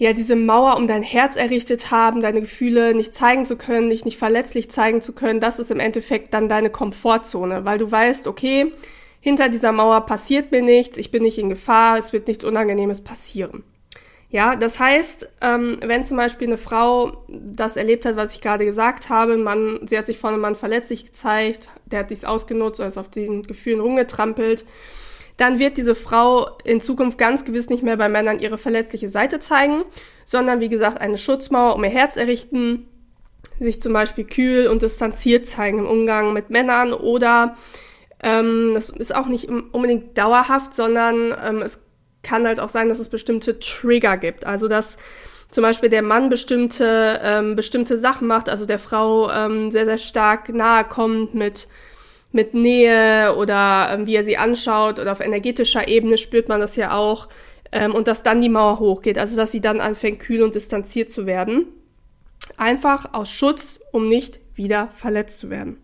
ja, 0.00 0.14
diese 0.14 0.34
Mauer 0.34 0.78
um 0.78 0.86
dein 0.86 1.02
Herz 1.02 1.36
errichtet 1.36 1.90
haben, 1.90 2.22
deine 2.22 2.40
Gefühle 2.40 2.94
nicht 2.94 3.12
zeigen 3.12 3.44
zu 3.44 3.56
können, 3.56 3.90
dich 3.90 4.06
nicht 4.06 4.16
verletzlich 4.16 4.70
zeigen 4.70 5.02
zu 5.02 5.12
können, 5.12 5.40
das 5.40 5.58
ist 5.58 5.70
im 5.70 5.78
Endeffekt 5.78 6.32
dann 6.32 6.48
deine 6.48 6.70
Komfortzone, 6.70 7.66
weil 7.66 7.76
du 7.76 7.92
weißt, 7.92 8.26
okay, 8.26 8.72
hinter 9.20 9.50
dieser 9.50 9.72
Mauer 9.72 10.06
passiert 10.06 10.52
mir 10.52 10.62
nichts, 10.62 10.96
ich 10.96 11.10
bin 11.10 11.22
nicht 11.22 11.36
in 11.36 11.50
Gefahr, 11.50 11.98
es 11.98 12.14
wird 12.14 12.28
nichts 12.28 12.44
Unangenehmes 12.44 13.02
passieren. 13.02 13.62
Ja, 14.30 14.56
das 14.56 14.78
heißt, 14.78 15.28
ähm, 15.42 15.76
wenn 15.84 16.02
zum 16.02 16.16
Beispiel 16.16 16.46
eine 16.46 16.56
Frau 16.56 17.22
das 17.28 17.76
erlebt 17.76 18.06
hat, 18.06 18.16
was 18.16 18.32
ich 18.32 18.40
gerade 18.40 18.64
gesagt 18.64 19.10
habe, 19.10 19.36
man, 19.36 19.86
sie 19.86 19.98
hat 19.98 20.06
sich 20.06 20.16
vor 20.16 20.30
einem 20.30 20.40
Mann 20.40 20.54
verletzlich 20.54 21.04
gezeigt, 21.04 21.68
der 21.84 21.98
hat 21.98 22.10
dies 22.10 22.24
ausgenutzt 22.24 22.80
oder 22.80 22.88
ist 22.88 22.96
auf 22.96 23.10
den 23.10 23.42
Gefühlen 23.42 23.80
rumgetrampelt, 23.80 24.64
dann 25.40 25.58
wird 25.58 25.78
diese 25.78 25.94
Frau 25.94 26.58
in 26.64 26.82
Zukunft 26.82 27.16
ganz 27.16 27.46
gewiss 27.46 27.70
nicht 27.70 27.82
mehr 27.82 27.96
bei 27.96 28.10
Männern 28.10 28.40
ihre 28.40 28.58
verletzliche 28.58 29.08
Seite 29.08 29.40
zeigen, 29.40 29.84
sondern 30.26 30.60
wie 30.60 30.68
gesagt 30.68 31.00
eine 31.00 31.16
Schutzmauer 31.16 31.74
um 31.74 31.82
ihr 31.82 31.90
Herz 31.90 32.16
errichten, 32.16 32.86
sich 33.58 33.80
zum 33.80 33.94
Beispiel 33.94 34.24
kühl 34.24 34.66
und 34.66 34.82
distanziert 34.82 35.46
zeigen 35.46 35.78
im 35.78 35.86
Umgang 35.86 36.34
mit 36.34 36.50
Männern 36.50 36.92
oder 36.92 37.56
ähm, 38.22 38.72
das 38.74 38.90
ist 38.90 39.14
auch 39.14 39.28
nicht 39.28 39.48
unbedingt 39.48 40.18
dauerhaft, 40.18 40.74
sondern 40.74 41.34
ähm, 41.42 41.62
es 41.62 41.80
kann 42.22 42.46
halt 42.46 42.60
auch 42.60 42.68
sein, 42.68 42.90
dass 42.90 42.98
es 42.98 43.08
bestimmte 43.08 43.58
Trigger 43.58 44.18
gibt. 44.18 44.44
Also 44.44 44.68
dass 44.68 44.98
zum 45.50 45.62
Beispiel 45.62 45.88
der 45.88 46.02
Mann 46.02 46.28
bestimmte, 46.28 47.18
ähm, 47.24 47.56
bestimmte 47.56 47.96
Sachen 47.96 48.28
macht, 48.28 48.50
also 48.50 48.66
der 48.66 48.78
Frau 48.78 49.30
ähm, 49.30 49.70
sehr, 49.70 49.86
sehr 49.86 49.98
stark 49.98 50.50
nahe 50.50 50.84
kommt 50.84 51.34
mit 51.34 51.66
mit 52.32 52.54
Nähe 52.54 53.34
oder 53.36 53.90
ähm, 53.92 54.06
wie 54.06 54.14
er 54.14 54.24
sie 54.24 54.36
anschaut 54.36 54.98
oder 54.98 55.12
auf 55.12 55.20
energetischer 55.20 55.88
Ebene 55.88 56.18
spürt 56.18 56.48
man 56.48 56.60
das 56.60 56.76
ja 56.76 56.94
auch. 56.94 57.28
Ähm, 57.72 57.94
und 57.94 58.08
dass 58.08 58.22
dann 58.22 58.40
die 58.40 58.48
Mauer 58.48 58.78
hochgeht, 58.78 59.18
also 59.18 59.36
dass 59.36 59.52
sie 59.52 59.60
dann 59.60 59.80
anfängt, 59.80 60.20
kühl 60.20 60.42
und 60.42 60.54
distanziert 60.54 61.10
zu 61.10 61.26
werden. 61.26 61.66
Einfach 62.56 63.14
aus 63.14 63.30
Schutz, 63.30 63.80
um 63.92 64.08
nicht 64.08 64.40
wieder 64.54 64.88
verletzt 64.94 65.38
zu 65.38 65.50
werden. 65.50 65.82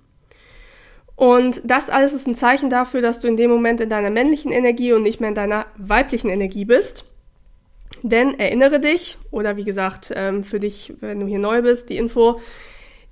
Und 1.14 1.62
das 1.64 1.88
alles 1.88 2.12
ist 2.12 2.26
ein 2.26 2.34
Zeichen 2.34 2.68
dafür, 2.68 3.00
dass 3.00 3.20
du 3.20 3.28
in 3.28 3.36
dem 3.36 3.50
Moment 3.50 3.80
in 3.80 3.88
deiner 3.88 4.10
männlichen 4.10 4.52
Energie 4.52 4.92
und 4.92 5.02
nicht 5.02 5.20
mehr 5.20 5.30
in 5.30 5.34
deiner 5.34 5.66
weiblichen 5.76 6.28
Energie 6.28 6.66
bist. 6.66 7.04
Denn 8.02 8.38
erinnere 8.38 8.80
dich, 8.80 9.16
oder 9.30 9.56
wie 9.56 9.64
gesagt, 9.64 10.12
ähm, 10.14 10.44
für 10.44 10.60
dich, 10.60 10.92
wenn 11.00 11.20
du 11.20 11.26
hier 11.26 11.38
neu 11.38 11.62
bist, 11.62 11.88
die 11.88 11.96
Info, 11.96 12.40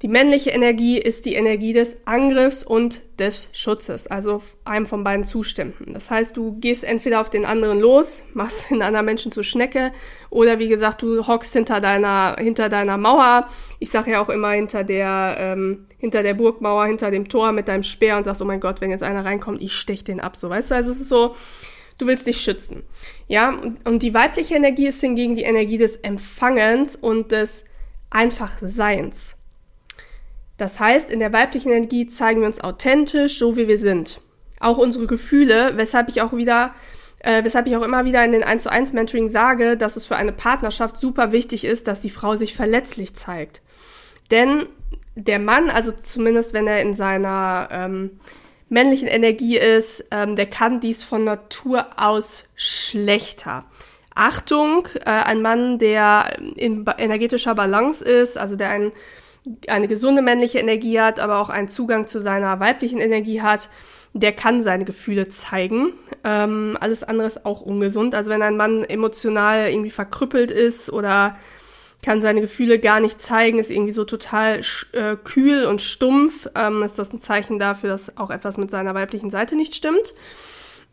die 0.05 0.09
männliche 0.09 0.51
Energie 0.51 0.99
ist 0.99 1.25
die 1.25 1.35
Energie 1.35 1.73
des 1.73 2.07
Angriffs 2.07 2.63
und 2.63 3.01
des 3.19 3.49
Schutzes, 3.55 4.07
also 4.07 4.43
einem 4.67 4.85
von 4.85 5.03
beiden 5.03 5.25
Zuständen. 5.25 5.95
Das 5.95 6.11
heißt, 6.11 6.37
du 6.37 6.59
gehst 6.61 6.85
entweder 6.85 7.23
auf 7.23 7.31
den 7.31 7.47
anderen 7.47 7.81
los, 7.81 8.23
machst 8.35 8.69
den 8.71 8.83
anderen 8.83 9.07
Menschen 9.07 9.33
zur 9.33 9.45
Schnecke, 9.45 9.93
oder 10.29 10.59
wie 10.59 10.69
gesagt, 10.69 11.01
du 11.01 11.27
hockst 11.27 11.55
hinter 11.55 11.81
deiner, 11.81 12.37
hinter 12.39 12.69
deiner 12.69 12.99
Mauer. 12.99 13.49
Ich 13.79 13.91
sage 13.91 14.11
ja 14.11 14.21
auch 14.21 14.29
immer 14.29 14.51
hinter 14.51 14.85
der, 14.85 15.37
ähm, 15.39 15.87
hinter 15.97 16.23
der 16.23 16.35
Burgmauer, 16.35 16.85
hinter 16.85 17.11
dem 17.11 17.31
Tor 17.31 17.53
mit 17.53 17.69
deinem 17.69 17.83
Speer 17.83 18.19
und 18.19 18.25
sagst, 18.25 18.43
oh 18.43 18.45
mein 18.45 18.61
Gott, 18.61 18.83
wenn 18.83 18.91
jetzt 18.91 19.03
einer 19.03 19.25
reinkommt, 19.25 19.63
ich 19.63 19.73
stech 19.73 20.05
den 20.05 20.21
ab, 20.21 20.37
so 20.37 20.51
weißt 20.51 20.71
du. 20.71 20.75
Also 20.75 20.91
es 20.91 21.01
ist 21.01 21.09
so, 21.09 21.35
du 21.97 22.07
willst 22.07 22.27
dich 22.27 22.43
schützen. 22.43 22.83
Ja, 23.27 23.59
und 23.85 24.03
die 24.03 24.13
weibliche 24.13 24.57
Energie 24.57 24.89
ist 24.89 25.01
hingegen 25.01 25.35
die 25.35 25.45
Energie 25.45 25.79
des 25.79 25.97
Empfangens 25.97 26.95
und 26.95 27.33
des 27.33 27.65
Einfachseins. 28.11 29.37
Das 30.57 30.79
heißt, 30.79 31.11
in 31.11 31.19
der 31.19 31.33
weiblichen 31.33 31.73
Energie 31.73 32.07
zeigen 32.07 32.41
wir 32.41 32.47
uns 32.47 32.61
authentisch, 32.61 33.39
so 33.39 33.57
wie 33.57 33.69
wir 33.69 33.79
sind. 33.79 34.21
Auch 34.61 34.79
unsere 34.79 35.07
Gefühle, 35.07 35.73
weshalb 35.77 36.09
ich 36.09 36.23
auch 36.23 36.33
wieder, 36.33 36.75
äh, 37.19 37.43
weshalb 37.43 37.67
ich 37.67 37.77
auch 37.77 37.83
immer 37.83 38.05
wieder 38.05 38.25
in 38.25 38.33
den 38.33 38.45
1 38.45 38.63
zu 38.63 38.71
1 38.71 38.93
Mentoring 38.93 39.29
sage, 39.29 39.77
dass 39.77 39.97
es 39.97 40.07
für 40.07 40.17
eine 40.17 40.33
Partnerschaft 40.33 40.99
super 40.99 41.33
wichtig 41.33 41.65
ist, 41.65 41.89
dass 41.89 42.01
die 42.01 42.11
Frau 42.11 42.37
sich 42.37 42.55
verletzlich 42.55 43.15
zeigt. 43.15 43.63
Denn 44.31 44.67
der 45.17 45.39
Mann, 45.39 45.71
also 45.71 45.93
zumindest 45.93 46.55
wenn 46.55 46.67
er 46.67 46.81
in 46.81 46.95
seiner 46.95 47.69
ähm, 47.71 48.21
männlichen 48.69 49.09
Energie 49.09 49.59
ist, 49.59 50.05
ähm, 50.11 50.37
der 50.37 50.47
kann 50.47 50.81
dies 50.81 51.03
von 51.03 51.25
Natur 51.25 51.87
aus 51.97 52.45
schlechter. 52.55 53.65
Achtung, 54.15 54.87
äh, 55.01 55.11
ein 55.11 55.43
Mann, 55.43 55.79
der 55.79 56.37
in 56.57 56.85
energetischer 56.99 57.55
Balance 57.55 58.05
ist, 58.05 58.39
also 58.39 58.57
der 58.57 58.71
ein 58.71 58.93
eine 59.67 59.89
gesunde 59.89 60.23
männliche 60.23 60.59
Energie 60.59 61.01
hat, 61.01 61.21
aber 61.21 61.39
auch 61.39 61.51
einen 61.51 61.69
Zugang 61.69 62.07
zu 62.07 62.21
seiner 62.21 62.61
weiblichen 62.61 63.01
Energie 63.01 63.43
hat, 63.43 63.69
der 64.15 64.33
kann 64.33 64.63
seine 64.63 64.85
Gefühle 64.85 65.29
zeigen. 65.29 65.93
Ähm, 66.23 66.79
alles 66.81 67.03
andere 67.03 67.27
ist 67.27 67.45
auch 67.45 67.61
ungesund. 67.61 68.15
Also 68.15 68.31
wenn 68.31 68.43
ein 68.43 68.57
Mann 68.57 68.85
emotional 68.85 69.69
irgendwie 69.69 69.91
verkrüppelt 69.91 70.51
ist 70.51 70.91
oder 70.91 71.37
kann 72.03 72.23
seine 72.23 72.41
Gefühle 72.41 72.79
gar 72.79 73.01
nicht 73.01 73.21
zeigen, 73.21 73.59
ist 73.59 73.71
irgendwie 73.71 73.93
so 73.93 74.05
total 74.05 74.61
äh, 74.93 75.17
kühl 75.17 75.65
und 75.65 75.81
stumpf, 75.81 76.49
ähm, 76.55 76.83
ist 76.83 76.99
das 76.99 77.13
ein 77.13 77.21
Zeichen 77.21 77.59
dafür, 77.59 77.91
dass 77.91 78.17
auch 78.17 78.31
etwas 78.31 78.57
mit 78.57 78.71
seiner 78.71 78.95
weiblichen 78.95 79.31
Seite 79.31 79.57
nicht 79.57 79.75
stimmt. 79.75 80.15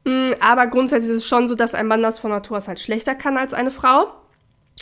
Mhm, 0.04 0.34
aber 0.40 0.68
grundsätzlich 0.68 1.12
ist 1.12 1.24
es 1.24 1.28
schon 1.28 1.48
so, 1.48 1.56
dass 1.56 1.76
ein 1.76 1.88
Mann 1.88 2.02
das 2.02 2.18
von 2.18 2.32
Natur 2.32 2.58
aus 2.58 2.68
halt 2.68 2.80
schlechter 2.80 3.14
kann 3.14 3.38
als 3.38 3.54
eine 3.54 3.72
Frau. 3.72 4.08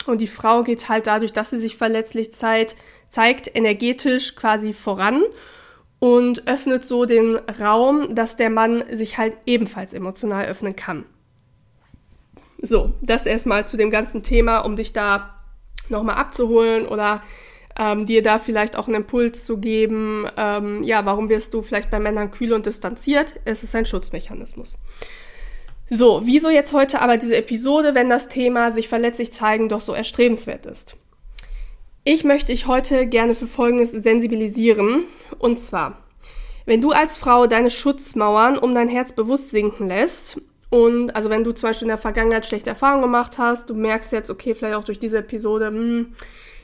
Und 0.06 0.20
die 0.20 0.28
Frau 0.28 0.62
geht 0.62 0.88
halt 0.88 1.06
dadurch, 1.06 1.32
dass 1.32 1.50
sie 1.50 1.58
sich 1.58 1.76
verletzlich 1.76 2.32
zeigt, 2.32 2.76
zeigt 3.10 3.54
energetisch 3.54 4.34
quasi 4.36 4.72
voran 4.72 5.22
und 5.98 6.48
öffnet 6.48 6.86
so 6.86 7.04
den 7.04 7.36
Raum, 7.36 8.14
dass 8.14 8.36
der 8.36 8.48
Mann 8.48 8.82
sich 8.90 9.18
halt 9.18 9.36
ebenfalls 9.44 9.92
emotional 9.92 10.46
öffnen 10.46 10.74
kann. 10.74 11.04
So, 12.62 12.92
das 13.02 13.26
erstmal 13.26 13.68
zu 13.68 13.76
dem 13.76 13.90
ganzen 13.90 14.22
Thema, 14.22 14.60
um 14.60 14.76
dich 14.76 14.92
da 14.92 15.34
nochmal 15.88 16.16
abzuholen 16.16 16.86
oder 16.86 17.22
ähm, 17.78 18.06
dir 18.06 18.22
da 18.22 18.38
vielleicht 18.38 18.76
auch 18.76 18.86
einen 18.86 18.96
Impuls 18.96 19.44
zu 19.44 19.58
geben. 19.58 20.26
Ähm, 20.36 20.82
ja, 20.82 21.04
warum 21.04 21.28
wirst 21.28 21.52
du 21.52 21.62
vielleicht 21.62 21.90
bei 21.90 21.98
Männern 21.98 22.30
kühl 22.30 22.52
und 22.52 22.66
distanziert? 22.66 23.34
Es 23.44 23.62
ist 23.62 23.74
ein 23.74 23.86
Schutzmechanismus. 23.86 24.76
So, 25.88 26.22
wieso 26.24 26.50
jetzt 26.50 26.72
heute 26.72 27.02
aber 27.02 27.16
diese 27.16 27.36
Episode, 27.36 27.94
wenn 27.94 28.08
das 28.08 28.28
Thema 28.28 28.70
sich 28.70 28.88
verletzlich 28.88 29.32
zeigen 29.32 29.68
doch 29.68 29.80
so 29.80 29.92
erstrebenswert 29.92 30.66
ist? 30.66 30.96
Ich 32.02 32.24
möchte 32.24 32.52
dich 32.52 32.66
heute 32.66 33.06
gerne 33.06 33.34
für 33.34 33.46
Folgendes 33.46 33.90
sensibilisieren. 33.90 35.04
Und 35.38 35.58
zwar, 35.58 35.98
wenn 36.64 36.80
du 36.80 36.92
als 36.92 37.18
Frau 37.18 37.46
deine 37.46 37.70
Schutzmauern 37.70 38.56
um 38.56 38.74
dein 38.74 38.88
Herz 38.88 39.12
bewusst 39.12 39.50
sinken 39.50 39.88
lässt 39.88 40.40
und 40.70 41.14
also 41.14 41.28
wenn 41.28 41.44
du 41.44 41.52
zum 41.52 41.68
Beispiel 41.68 41.86
in 41.86 41.90
der 41.90 41.98
Vergangenheit 41.98 42.46
schlechte 42.46 42.70
Erfahrungen 42.70 43.02
gemacht 43.02 43.36
hast, 43.36 43.68
du 43.68 43.74
merkst 43.74 44.12
jetzt, 44.12 44.30
okay, 44.30 44.54
vielleicht 44.54 44.76
auch 44.76 44.84
durch 44.84 44.98
diese 44.98 45.18
Episode, 45.18 45.66
hm, 45.66 46.12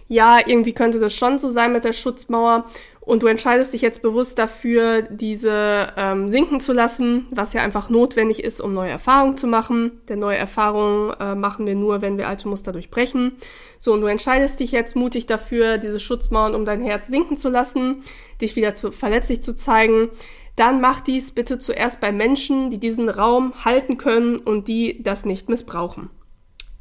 ja, 0.08 0.38
irgendwie 0.44 0.72
könnte 0.72 1.00
das 1.00 1.14
schon 1.14 1.38
so 1.38 1.50
sein 1.50 1.72
mit 1.72 1.84
der 1.84 1.92
Schutzmauer 1.92 2.64
und 3.06 3.22
du 3.22 3.28
entscheidest 3.28 3.72
dich 3.72 3.82
jetzt 3.82 4.02
bewusst 4.02 4.36
dafür, 4.36 5.02
diese 5.02 5.92
ähm, 5.96 6.28
sinken 6.28 6.58
zu 6.58 6.72
lassen, 6.72 7.28
was 7.30 7.52
ja 7.52 7.62
einfach 7.62 7.88
notwendig 7.88 8.42
ist, 8.42 8.60
um 8.60 8.74
neue 8.74 8.90
Erfahrungen 8.90 9.36
zu 9.36 9.46
machen. 9.46 10.00
Denn 10.08 10.18
neue 10.18 10.36
Erfahrungen 10.36 11.14
äh, 11.20 11.36
machen 11.36 11.68
wir 11.68 11.76
nur, 11.76 12.02
wenn 12.02 12.18
wir 12.18 12.26
alte 12.26 12.48
Muster 12.48 12.72
durchbrechen. 12.72 13.36
So, 13.78 13.92
und 13.92 14.00
du 14.00 14.08
entscheidest 14.08 14.58
dich 14.58 14.72
jetzt 14.72 14.96
mutig 14.96 15.26
dafür, 15.26 15.78
diese 15.78 16.00
Schutzmauern 16.00 16.56
um 16.56 16.64
dein 16.64 16.80
Herz 16.80 17.06
sinken 17.06 17.36
zu 17.36 17.48
lassen, 17.48 18.02
dich 18.40 18.56
wieder 18.56 18.74
zu, 18.74 18.90
verletzlich 18.90 19.40
zu 19.40 19.54
zeigen. 19.54 20.10
Dann 20.56 20.80
mach 20.80 20.98
dies 20.98 21.30
bitte 21.30 21.60
zuerst 21.60 22.00
bei 22.00 22.10
Menschen, 22.10 22.70
die 22.70 22.78
diesen 22.78 23.08
Raum 23.08 23.52
halten 23.64 23.98
können 23.98 24.36
und 24.36 24.66
die 24.66 25.00
das 25.04 25.24
nicht 25.24 25.48
missbrauchen. 25.48 26.10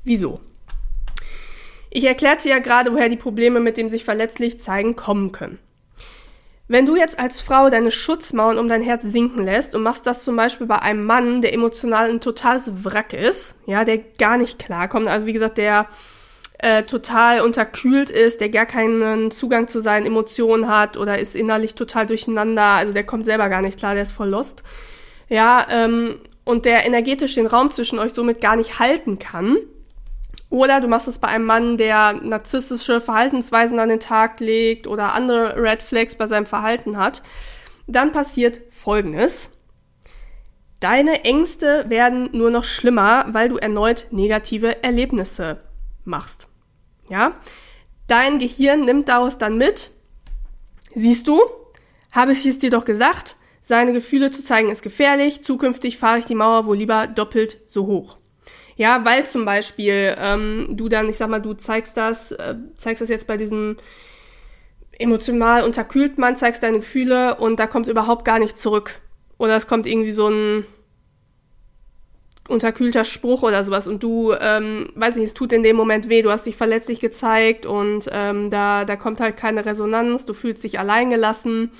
Wieso? 0.04 0.40
Ich 1.96 2.04
erklärte 2.04 2.50
ja 2.50 2.60
gerade, 2.60 2.92
woher 2.92 3.08
die 3.08 3.16
Probleme 3.16 3.62
mit 3.62 3.78
dem 3.78 3.88
sich 3.88 4.04
verletzlich 4.04 4.60
zeigen 4.60 4.98
kommen 4.98 5.32
können. 5.32 5.60
Wenn 6.68 6.86
du 6.86 6.98
jetzt 6.98 7.22
als 7.22 7.40
Frau 7.40 7.70
deine 7.70 7.90
Schutzmauern 7.90 8.58
um 8.58 8.68
dein 8.68 8.82
Herz 8.82 9.04
sinken 9.04 9.46
lässt 9.46 9.74
und 9.74 9.82
machst 9.82 10.06
das 10.06 10.26
zum 10.26 10.36
Beispiel 10.36 10.68
bei 10.68 10.80
einem 10.80 11.06
Mann, 11.06 11.42
der 11.42 11.54
emotional 11.54 12.10
ein 12.10 12.20
totales 12.20 12.84
Wrack 12.84 13.14
ist, 13.14 13.56
ja, 13.66 13.86
der 13.86 14.00
gar 14.00 14.38
nicht 14.38 14.60
klarkommt, 14.60 15.08
also 15.08 15.26
wie 15.26 15.32
gesagt, 15.32 15.58
der 15.58 15.88
äh, 16.60 16.84
total 16.84 17.40
unterkühlt 17.40 18.10
ist, 18.10 18.42
der 18.42 18.50
gar 18.50 18.66
keinen 18.66 19.32
Zugang 19.32 19.70
zu 19.70 19.80
seinen 19.80 20.06
Emotionen 20.06 20.68
hat 20.68 20.98
oder 20.98 21.18
ist 21.18 21.34
innerlich 21.34 21.76
total 21.76 22.08
durcheinander, 22.08 22.62
also 22.62 22.92
der 22.92 23.06
kommt 23.06 23.24
selber 23.24 23.48
gar 23.48 23.62
nicht 23.62 23.80
klar, 23.80 23.94
der 23.94 24.04
ist 24.04 24.12
voll 24.12 24.32
lost. 24.32 24.64
Ja, 25.30 25.66
ähm, 25.72 26.20
und 26.44 26.66
der 26.66 26.86
energetisch 26.86 27.36
den 27.36 27.48
Raum 27.48 27.72
zwischen 27.72 28.00
euch 28.00 28.14
somit 28.14 28.42
gar 28.42 28.58
nicht 28.58 28.80
halten 28.80 29.18
kann, 29.18 29.60
oder 30.56 30.80
du 30.80 30.88
machst 30.88 31.10
es 31.10 31.20
bei 31.20 31.28
einem 31.28 31.44
Mann, 31.44 31.76
der 31.76 32.14
narzisstische 32.14 33.02
Verhaltensweisen 33.02 33.78
an 33.78 33.90
den 33.90 34.00
Tag 34.00 34.40
legt 34.40 34.88
oder 34.88 35.14
andere 35.14 35.62
Red 35.62 35.82
Flags 35.82 36.16
bei 36.16 36.28
seinem 36.28 36.46
Verhalten 36.46 36.96
hat. 36.96 37.24
Dann 37.88 38.14
passiert 38.14 38.62
Folgendes. 38.72 39.52
Deine 40.80 41.26
Ängste 41.26 41.90
werden 41.90 42.30
nur 42.32 42.52
noch 42.52 42.64
schlimmer, 42.64 43.26
weil 43.34 43.50
du 43.50 43.58
erneut 43.58 44.08
negative 44.12 44.82
Erlebnisse 44.82 45.60
machst. 46.06 46.48
Ja? 47.10 47.34
Dein 48.08 48.40
Gehirn 48.40 48.86
nimmt 48.86 49.10
daraus 49.10 49.38
dann 49.38 49.58
mit, 49.58 49.92
siehst 50.94 51.28
du, 51.28 51.42
habe 52.14 52.32
ich 52.32 52.46
es 52.46 52.60
dir 52.60 52.70
doch 52.70 52.86
gesagt, 52.86 53.36
seine 53.62 53.92
Gefühle 53.92 54.32
zu 54.32 54.42
zeigen 54.42 54.70
ist 54.70 54.84
gefährlich, 54.84 55.44
zukünftig 55.44 55.98
fahre 55.98 56.20
ich 56.20 56.26
die 56.26 56.36
Mauer 56.36 56.66
wohl 56.66 56.78
lieber 56.78 57.08
doppelt 57.08 57.60
so 57.68 57.88
hoch. 57.88 58.20
Ja, 58.76 59.06
weil 59.06 59.26
zum 59.26 59.46
Beispiel 59.46 60.16
ähm, 60.18 60.68
du 60.72 60.90
dann, 60.90 61.10
ich 61.10 61.18
sag 61.18 61.30
mal, 61.30 61.42
du 61.42 61.54
zeigst 61.54 61.96
das, 61.96 62.32
äh, 62.34 62.56
zeigst 62.76 63.02
das 63.02 63.10
jetzt 63.10 63.28
bei 63.28 63.38
diesem 63.38 63.78
emotional 65.00 65.64
unterkühlt 65.64 66.18
Mann, 66.18 66.36
zeigst 66.36 66.64
deine 66.64 66.80
Gefühle 66.80 67.36
und 67.36 67.60
da 67.60 67.68
kommt 67.68 67.88
überhaupt 67.88 68.26
gar 68.26 68.40
nicht 68.40 68.58
zurück. 68.58 69.00
Oder 69.38 69.56
es 69.56 69.68
kommt 69.68 69.88
irgendwie 69.88 70.12
so 70.12 70.28
ein 70.28 70.66
unterkühlter 72.48 73.06
Spruch 73.06 73.42
oder 73.44 73.64
sowas 73.64 73.88
und 73.88 74.04
du, 74.04 74.34
ähm, 74.40 74.90
weiß 74.96 75.16
nicht, 75.16 75.26
es 75.26 75.34
tut 75.34 75.52
in 75.52 75.64
dem 75.64 75.76
Moment 75.76 76.10
weh, 76.10 76.22
du 76.22 76.30
hast 76.30 76.46
dich 76.46 76.56
verletzlich 76.56 77.00
gezeigt 77.00 77.66
und 77.66 78.08
ähm, 78.12 78.50
da, 78.52 78.86
da 78.86 78.96
kommt 78.96 79.20
halt 79.20 79.36
keine 79.36 79.66
Resonanz, 79.66 80.26
du 80.26 80.34
fühlst 80.34 80.64
dich 80.64 80.80
alleingelassen. 80.80 81.72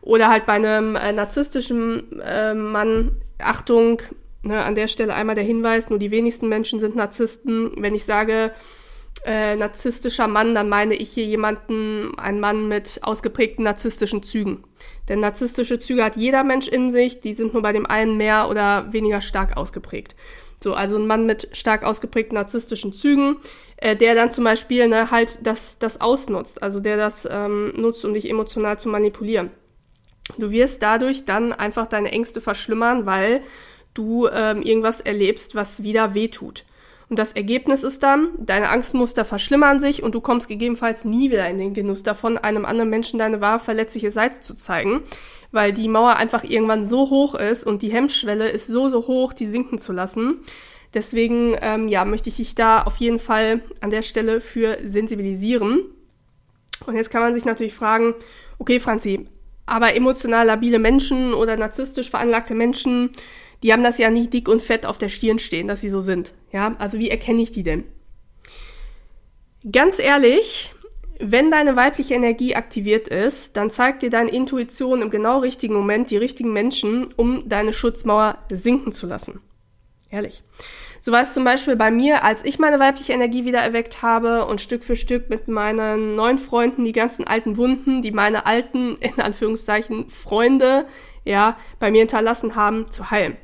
Oder 0.00 0.28
halt 0.28 0.46
bei 0.46 0.52
einem 0.52 0.94
äh, 0.94 1.12
narzisstischen 1.12 2.20
äh, 2.20 2.54
Mann, 2.54 3.16
Achtung, 3.38 4.00
Ne, 4.46 4.64
an 4.64 4.76
der 4.76 4.86
Stelle 4.86 5.12
einmal 5.12 5.34
der 5.34 5.42
Hinweis, 5.42 5.90
nur 5.90 5.98
die 5.98 6.12
wenigsten 6.12 6.48
Menschen 6.48 6.78
sind 6.78 6.94
Narzissten. 6.94 7.72
Wenn 7.78 7.96
ich 7.96 8.04
sage 8.04 8.52
äh, 9.24 9.56
narzisstischer 9.56 10.28
Mann, 10.28 10.54
dann 10.54 10.68
meine 10.68 10.94
ich 10.94 11.10
hier 11.10 11.24
jemanden, 11.24 12.16
einen 12.16 12.38
Mann 12.38 12.68
mit 12.68 13.00
ausgeprägten 13.02 13.64
narzisstischen 13.64 14.22
Zügen. 14.22 14.62
Denn 15.08 15.18
narzisstische 15.18 15.80
Züge 15.80 16.04
hat 16.04 16.14
jeder 16.16 16.44
Mensch 16.44 16.68
in 16.68 16.92
sich, 16.92 17.20
die 17.20 17.34
sind 17.34 17.54
nur 17.54 17.62
bei 17.62 17.72
dem 17.72 17.86
einen 17.86 18.16
mehr 18.16 18.48
oder 18.48 18.92
weniger 18.92 19.20
stark 19.20 19.56
ausgeprägt. 19.56 20.14
So, 20.62 20.74
also 20.74 20.96
ein 20.96 21.08
Mann 21.08 21.26
mit 21.26 21.48
stark 21.52 21.82
ausgeprägten 21.82 22.36
narzisstischen 22.36 22.92
Zügen, 22.92 23.38
äh, 23.78 23.96
der 23.96 24.14
dann 24.14 24.30
zum 24.30 24.44
Beispiel 24.44 24.86
ne, 24.86 25.10
halt 25.10 25.44
das, 25.44 25.80
das 25.80 26.00
ausnutzt, 26.00 26.62
also 26.62 26.78
der 26.78 26.96
das 26.96 27.26
ähm, 27.28 27.72
nutzt, 27.76 28.04
um 28.04 28.14
dich 28.14 28.30
emotional 28.30 28.78
zu 28.78 28.88
manipulieren. 28.88 29.50
Du 30.38 30.52
wirst 30.52 30.82
dadurch 30.82 31.24
dann 31.24 31.52
einfach 31.52 31.88
deine 31.88 32.12
Ängste 32.12 32.40
verschlimmern, 32.40 33.06
weil 33.06 33.42
du 33.96 34.28
ähm, 34.28 34.62
irgendwas 34.62 35.00
erlebst, 35.00 35.54
was 35.54 35.82
wieder 35.82 36.14
wehtut. 36.14 36.64
Und 37.08 37.18
das 37.18 37.32
Ergebnis 37.32 37.84
ist 37.84 38.02
dann, 38.02 38.30
deine 38.38 38.68
Angstmuster 38.68 39.24
verschlimmern 39.24 39.78
sich 39.78 40.02
und 40.02 40.14
du 40.14 40.20
kommst 40.20 40.48
gegebenenfalls 40.48 41.04
nie 41.04 41.30
wieder 41.30 41.48
in 41.48 41.58
den 41.58 41.72
Genuss 41.72 42.02
davon, 42.02 42.36
einem 42.36 42.64
anderen 42.64 42.90
Menschen 42.90 43.18
deine 43.18 43.40
wahre 43.40 43.60
verletzliche 43.60 44.10
Seite 44.10 44.40
zu 44.40 44.54
zeigen, 44.54 45.02
weil 45.52 45.72
die 45.72 45.88
Mauer 45.88 46.16
einfach 46.16 46.42
irgendwann 46.42 46.86
so 46.86 47.10
hoch 47.10 47.36
ist 47.36 47.64
und 47.64 47.82
die 47.82 47.92
Hemmschwelle 47.92 48.48
ist 48.48 48.66
so, 48.66 48.88
so 48.88 49.06
hoch, 49.06 49.32
die 49.32 49.46
sinken 49.46 49.78
zu 49.78 49.92
lassen. 49.92 50.38
Deswegen, 50.94 51.56
ähm, 51.60 51.88
ja, 51.88 52.04
möchte 52.04 52.28
ich 52.28 52.36
dich 52.36 52.54
da 52.54 52.82
auf 52.82 52.96
jeden 52.96 53.20
Fall 53.20 53.60
an 53.80 53.90
der 53.90 54.02
Stelle 54.02 54.40
für 54.40 54.78
sensibilisieren. 54.84 55.82
Und 56.86 56.96
jetzt 56.96 57.10
kann 57.10 57.22
man 57.22 57.34
sich 57.34 57.44
natürlich 57.44 57.74
fragen, 57.74 58.14
okay, 58.58 58.80
Franzi, 58.80 59.28
aber 59.66 59.94
emotional 59.94 60.46
labile 60.46 60.78
Menschen 60.78 61.34
oder 61.34 61.56
narzisstisch 61.56 62.10
veranlagte 62.10 62.54
Menschen, 62.54 63.10
die 63.62 63.72
haben 63.72 63.82
das 63.82 63.98
ja 63.98 64.10
nicht 64.10 64.32
dick 64.32 64.48
und 64.48 64.62
fett 64.62 64.86
auf 64.86 64.98
der 64.98 65.08
Stirn 65.08 65.38
stehen, 65.38 65.66
dass 65.66 65.80
sie 65.80 65.90
so 65.90 66.00
sind. 66.00 66.34
Ja, 66.52 66.76
also 66.78 66.98
wie 66.98 67.10
erkenne 67.10 67.42
ich 67.42 67.50
die 67.50 67.62
denn? 67.62 67.84
Ganz 69.70 69.98
ehrlich, 69.98 70.74
wenn 71.18 71.50
deine 71.50 71.76
weibliche 71.76 72.14
Energie 72.14 72.54
aktiviert 72.54 73.08
ist, 73.08 73.56
dann 73.56 73.70
zeigt 73.70 74.02
dir 74.02 74.10
deine 74.10 74.30
Intuition 74.30 75.02
im 75.02 75.10
genau 75.10 75.38
richtigen 75.38 75.74
Moment 75.74 76.10
die 76.10 76.16
richtigen 76.16 76.52
Menschen, 76.52 77.08
um 77.16 77.48
deine 77.48 77.72
Schutzmauer 77.72 78.38
sinken 78.50 78.92
zu 78.92 79.06
lassen. 79.06 79.40
Ehrlich. 80.10 80.42
So 81.00 81.12
war 81.12 81.22
es 81.22 81.34
zum 81.34 81.44
Beispiel 81.44 81.76
bei 81.76 81.90
mir, 81.90 82.24
als 82.24 82.44
ich 82.44 82.58
meine 82.58 82.80
weibliche 82.80 83.12
Energie 83.12 83.44
wieder 83.44 83.60
erweckt 83.60 84.02
habe 84.02 84.44
und 84.46 84.60
Stück 84.60 84.84
für 84.84 84.96
Stück 84.96 85.30
mit 85.30 85.48
meinen 85.48 86.16
neuen 86.16 86.38
Freunden 86.38 86.84
die 86.84 86.92
ganzen 86.92 87.26
alten 87.26 87.56
Wunden, 87.56 88.02
die 88.02 88.10
meine 88.10 88.46
alten, 88.46 88.96
in 88.96 89.20
Anführungszeichen, 89.20 90.10
Freunde, 90.10 90.86
ja, 91.24 91.56
bei 91.78 91.90
mir 91.90 92.00
hinterlassen 92.00 92.56
haben, 92.56 92.90
zu 92.90 93.10
heilen. 93.10 93.36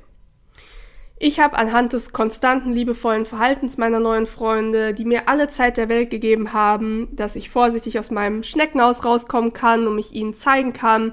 Ich 1.25 1.39
habe 1.39 1.57
anhand 1.57 1.93
des 1.93 2.13
konstanten, 2.13 2.73
liebevollen 2.73 3.27
Verhaltens 3.27 3.79
meiner 3.79 4.01
neuen 4.01 4.27
Freunde, 4.27 4.93
die 4.93 5.05
mir 5.05 5.29
alle 5.29 5.47
Zeit 5.47 5.77
der 5.77 5.89
Welt 5.89 6.11
gegeben 6.11 6.53
haben, 6.53 7.11
dass 7.13 7.37
ich 7.37 7.49
vorsichtig 7.49 8.01
aus 8.01 8.11
meinem 8.11 8.43
Schneckenhaus 8.43 9.05
rauskommen 9.05 9.53
kann 9.53 9.87
und 9.87 9.95
mich 9.95 10.15
ihnen 10.15 10.35
zeigen 10.35 10.73
kann, 10.73 11.13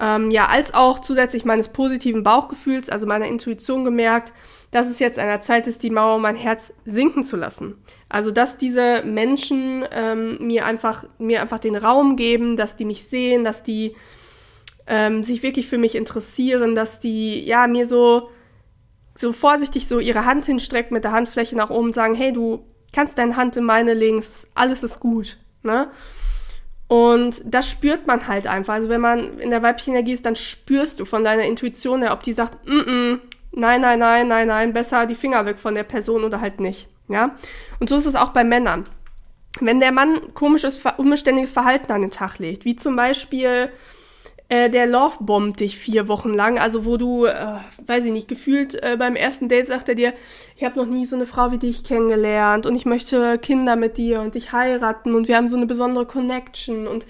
ähm, 0.00 0.30
ja, 0.30 0.46
als 0.46 0.72
auch 0.72 0.98
zusätzlich 0.98 1.44
meines 1.44 1.68
positiven 1.68 2.22
Bauchgefühls, 2.22 2.88
also 2.88 3.06
meiner 3.06 3.26
Intuition 3.26 3.84
gemerkt, 3.84 4.32
dass 4.70 4.88
es 4.88 4.98
jetzt 4.98 5.18
an 5.18 5.26
der 5.26 5.42
Zeit 5.42 5.66
ist, 5.66 5.82
die 5.82 5.90
Mauer 5.90 6.16
um 6.16 6.22
mein 6.22 6.36
Herz 6.36 6.72
sinken 6.86 7.22
zu 7.22 7.36
lassen. 7.36 7.74
Also, 8.08 8.30
dass 8.30 8.56
diese 8.56 9.02
Menschen 9.04 9.84
ähm, 9.92 10.38
mir 10.40 10.64
einfach, 10.64 11.04
mir 11.18 11.42
einfach 11.42 11.58
den 11.58 11.76
Raum 11.76 12.16
geben, 12.16 12.56
dass 12.56 12.78
die 12.78 12.86
mich 12.86 13.08
sehen, 13.08 13.44
dass 13.44 13.62
die 13.62 13.94
ähm, 14.86 15.22
sich 15.22 15.42
wirklich 15.42 15.66
für 15.66 15.76
mich 15.76 15.96
interessieren, 15.96 16.74
dass 16.74 16.98
die 16.98 17.44
ja 17.44 17.66
mir 17.66 17.86
so 17.86 18.30
so 19.14 19.32
vorsichtig 19.32 19.86
so 19.88 19.98
ihre 19.98 20.24
Hand 20.24 20.46
hinstreckt 20.46 20.90
mit 20.90 21.04
der 21.04 21.12
Handfläche 21.12 21.56
nach 21.56 21.70
oben 21.70 21.92
sagen, 21.92 22.14
hey, 22.14 22.32
du 22.32 22.64
kannst 22.92 23.18
deine 23.18 23.36
Hand 23.36 23.56
in 23.56 23.64
meine 23.64 23.94
legen, 23.94 24.22
alles 24.54 24.82
ist 24.82 25.00
gut, 25.00 25.38
ne? 25.62 25.90
Und 26.86 27.42
das 27.46 27.70
spürt 27.70 28.06
man 28.06 28.28
halt 28.28 28.46
einfach. 28.46 28.74
Also 28.74 28.88
wenn 28.88 29.00
man 29.00 29.38
in 29.38 29.50
der 29.50 29.62
weiblichen 29.62 29.94
Energie 29.94 30.12
ist, 30.12 30.26
dann 30.26 30.36
spürst 30.36 31.00
du 31.00 31.04
von 31.04 31.24
deiner 31.24 31.44
Intuition 31.44 32.02
her, 32.02 32.12
ob 32.12 32.22
die 32.22 32.34
sagt, 32.34 32.68
mm 32.68 32.72
-mm, 32.72 33.20
nein, 33.52 33.80
nein, 33.80 33.98
nein, 33.98 34.28
nein, 34.28 34.48
nein, 34.48 34.72
besser 34.72 35.06
die 35.06 35.14
Finger 35.14 35.46
weg 35.46 35.58
von 35.58 35.74
der 35.74 35.82
Person 35.84 36.24
oder 36.24 36.40
halt 36.40 36.60
nicht. 36.60 36.88
Ja? 37.08 37.36
Und 37.80 37.88
so 37.88 37.96
ist 37.96 38.06
es 38.06 38.14
auch 38.14 38.30
bei 38.30 38.44
Männern. 38.44 38.84
Wenn 39.60 39.80
der 39.80 39.92
Mann 39.92 40.34
komisches, 40.34 40.80
unbeständiges 40.98 41.52
Verhalten 41.52 41.90
an 41.92 42.02
den 42.02 42.10
Tag 42.10 42.38
legt, 42.38 42.64
wie 42.64 42.76
zum 42.76 42.96
Beispiel 42.96 43.70
äh, 44.48 44.68
der 44.68 44.86
Love 44.86 45.16
bombt 45.20 45.60
dich 45.60 45.78
vier 45.78 46.06
Wochen 46.08 46.34
lang, 46.34 46.58
also 46.58 46.84
wo 46.84 46.96
du, 46.96 47.24
äh, 47.24 47.56
weiß 47.86 48.04
ich 48.04 48.12
nicht, 48.12 48.28
gefühlt 48.28 48.74
äh, 48.82 48.96
beim 48.98 49.16
ersten 49.16 49.48
Date 49.48 49.66
sagt 49.66 49.88
er 49.88 49.94
dir, 49.94 50.12
ich 50.56 50.64
habe 50.64 50.78
noch 50.78 50.86
nie 50.86 51.06
so 51.06 51.16
eine 51.16 51.26
Frau 51.26 51.50
wie 51.50 51.58
dich 51.58 51.82
kennengelernt 51.82 52.66
und 52.66 52.74
ich 52.74 52.84
möchte 52.84 53.38
Kinder 53.38 53.76
mit 53.76 53.96
dir 53.96 54.20
und 54.20 54.34
dich 54.34 54.52
heiraten 54.52 55.14
und 55.14 55.28
wir 55.28 55.36
haben 55.36 55.48
so 55.48 55.56
eine 55.56 55.66
besondere 55.66 56.06
Connection 56.06 56.86
und 56.86 57.06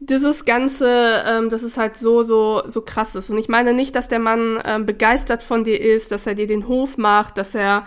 dieses 0.00 0.46
Ganze, 0.46 1.22
ähm, 1.26 1.50
das 1.50 1.62
ist 1.62 1.76
halt 1.76 1.96
so, 1.98 2.22
so, 2.22 2.62
so 2.66 2.80
krass 2.80 3.14
ist. 3.14 3.30
Und 3.30 3.36
ich 3.36 3.48
meine 3.48 3.74
nicht, 3.74 3.94
dass 3.94 4.08
der 4.08 4.18
Mann 4.18 4.58
ähm, 4.64 4.86
begeistert 4.86 5.42
von 5.42 5.62
dir 5.62 5.78
ist, 5.78 6.10
dass 6.10 6.26
er 6.26 6.34
dir 6.34 6.46
den 6.46 6.68
Hof 6.68 6.96
macht, 6.96 7.36
dass 7.36 7.54
er 7.54 7.86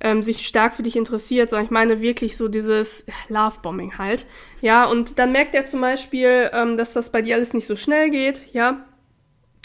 ähm, 0.00 0.22
sich 0.22 0.46
stark 0.46 0.74
für 0.74 0.82
dich 0.82 0.96
interessiert, 0.96 1.50
sondern 1.50 1.66
ich 1.66 1.70
meine 1.70 2.00
wirklich 2.00 2.36
so 2.36 2.48
dieses 2.48 3.04
Lovebombing 3.28 3.98
halt. 3.98 4.26
Ja, 4.60 4.84
und 4.84 5.18
dann 5.18 5.32
merkt 5.32 5.54
er 5.54 5.66
zum 5.66 5.80
Beispiel, 5.80 6.50
ähm, 6.52 6.76
dass 6.76 6.92
das 6.92 7.10
bei 7.10 7.22
dir 7.22 7.36
alles 7.36 7.52
nicht 7.52 7.66
so 7.66 7.76
schnell 7.76 8.10
geht, 8.10 8.42
ja, 8.52 8.84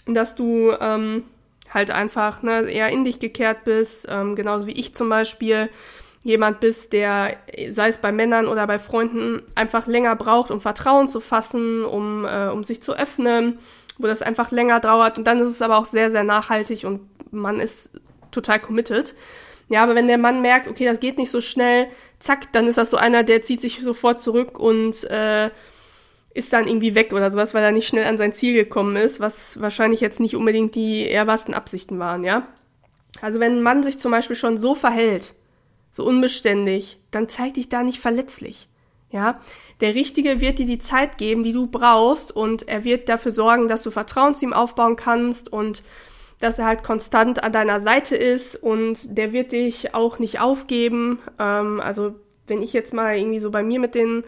dass 0.06 0.36
du 0.36 0.72
ähm, 0.80 1.24
halt 1.74 1.92
einfach 1.92 2.44
ne, 2.44 2.70
eher 2.70 2.90
in 2.90 3.04
dich 3.04 3.20
gekehrt 3.20 3.64
bist, 3.64 4.08
ähm, 4.10 4.36
genauso 4.36 4.68
wie 4.68 4.74
ich 4.74 4.94
zum 4.94 5.10
Beispiel 5.10 5.70
jemand 6.24 6.60
bist, 6.60 6.92
der, 6.92 7.38
sei 7.70 7.88
es 7.88 8.00
bei 8.00 8.12
Männern 8.12 8.48
oder 8.48 8.66
bei 8.66 8.80
Freunden, 8.80 9.44
einfach 9.54 9.86
länger 9.86 10.16
braucht, 10.16 10.50
um 10.50 10.60
Vertrauen 10.60 11.08
zu 11.08 11.20
fassen, 11.20 11.86
um, 11.86 12.26
äh, 12.26 12.48
um 12.48 12.64
sich 12.64 12.82
zu 12.82 12.98
öffnen, 12.98 13.60
wo 14.00 14.08
das 14.08 14.24
einfach 14.24 14.50
länger 14.52 14.80
dauert. 14.80 15.20
Und 15.20 15.26
dann 15.28 15.40
ist 15.40 15.50
es 15.50 15.62
aber 15.62 15.78
auch 15.78 15.86
sehr, 15.86 16.10
sehr 16.10 16.24
nachhaltig 16.24 16.84
und 16.84 17.02
man 17.32 17.60
ist 17.60 17.92
total 18.32 18.60
committed. 18.60 19.14
Ja, 19.68 19.84
aber 19.84 19.96
wenn 19.96 20.08
der 20.08 20.18
Mann 20.18 20.42
merkt, 20.42 20.68
okay, 20.68 20.86
das 20.86 21.00
geht 21.00 21.18
nicht 21.18 21.32
so 21.32 21.42
schnell, 21.42 21.88
zack, 22.20 22.52
dann 22.54 22.68
ist 22.68 22.78
das 22.78 22.92
so 22.92 22.98
einer, 22.98 23.24
der 23.24 23.42
zieht 23.42 23.62
sich 23.62 23.82
sofort 23.82 24.22
zurück 24.22 24.60
und 24.60 25.04
äh, 25.06 25.50
ist 26.34 26.54
dann 26.54 26.68
irgendwie 26.68 26.96
weg 26.96 27.14
oder 27.14 27.32
sowas, 27.32 27.54
weil 27.54 27.64
er 27.64 27.72
nicht 27.72 27.88
schnell 27.88 28.06
an 28.06 28.18
sein 28.18 28.34
Ziel 28.34 28.54
gekommen 28.54 28.96
ist, 28.96 29.20
was 29.20 29.60
wahrscheinlich 29.62 30.02
jetzt 30.02 30.20
nicht 30.20 30.36
unbedingt 30.36 30.76
die 30.76 31.04
ehrbarsten 31.04 31.54
Absichten 31.54 31.98
waren, 31.98 32.24
ja. 32.24 32.48
Also 33.22 33.40
wenn 33.40 33.54
ein 33.54 33.64
Mann 33.64 33.84
sich 33.84 33.98
zum 33.98 34.12
Beispiel 34.12 34.36
schon 34.36 34.58
so 34.58 34.76
verhält, 34.76 35.34
so 35.92 36.04
unbeständig, 36.06 37.00
dann 37.12 37.30
zeig 37.30 37.54
dich 37.54 37.70
da 37.70 37.84
nicht 37.84 38.00
verletzlich. 38.00 38.68
Ja, 39.12 39.40
der 39.80 39.96
Richtige 39.96 40.42
wird 40.42 40.60
dir 40.60 40.66
die 40.66 40.78
Zeit 40.78 41.18
geben, 41.18 41.44
die 41.44 41.54
du 41.54 41.68
brauchst 41.68 42.36
und 42.36 42.68
er 42.68 42.84
wird 42.84 43.08
dafür 43.08 43.32
sorgen, 43.32 43.70
dass 43.70 43.82
du 43.82 43.92
Vertrauen 43.92 44.36
zu 44.36 44.44
ihm 44.44 44.52
aufbauen 44.52 44.98
kannst 44.98 45.52
und 45.52 45.84
dass 46.46 46.60
er 46.60 46.68
halt 46.68 46.84
konstant 46.84 47.44
an 47.44 47.52
deiner 47.52 47.82
Seite 47.82 48.16
ist 48.16 48.56
und 48.56 49.18
der 49.18 49.34
wird 49.34 49.52
dich 49.52 49.96
auch 49.96 50.20
nicht 50.20 50.40
aufgeben. 50.40 51.18
Ähm, 51.40 51.82
also 51.82 52.14
wenn 52.46 52.62
ich 52.62 52.72
jetzt 52.72 52.94
mal 52.94 53.18
irgendwie 53.18 53.40
so 53.40 53.50
bei 53.50 53.64
mir 53.64 53.80
mit 53.80 53.96
den, 53.96 54.24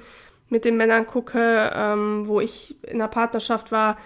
mit 0.50 0.66
den 0.66 0.78
Männern 0.78 1.06
gucke, 1.06 1.72
ähm, 1.76 2.28
wo 2.28 2.42
ich 2.42 2.76
in 2.84 2.98
der 2.98 3.08
Partnerschaft 3.08 3.72
war, 3.72 3.98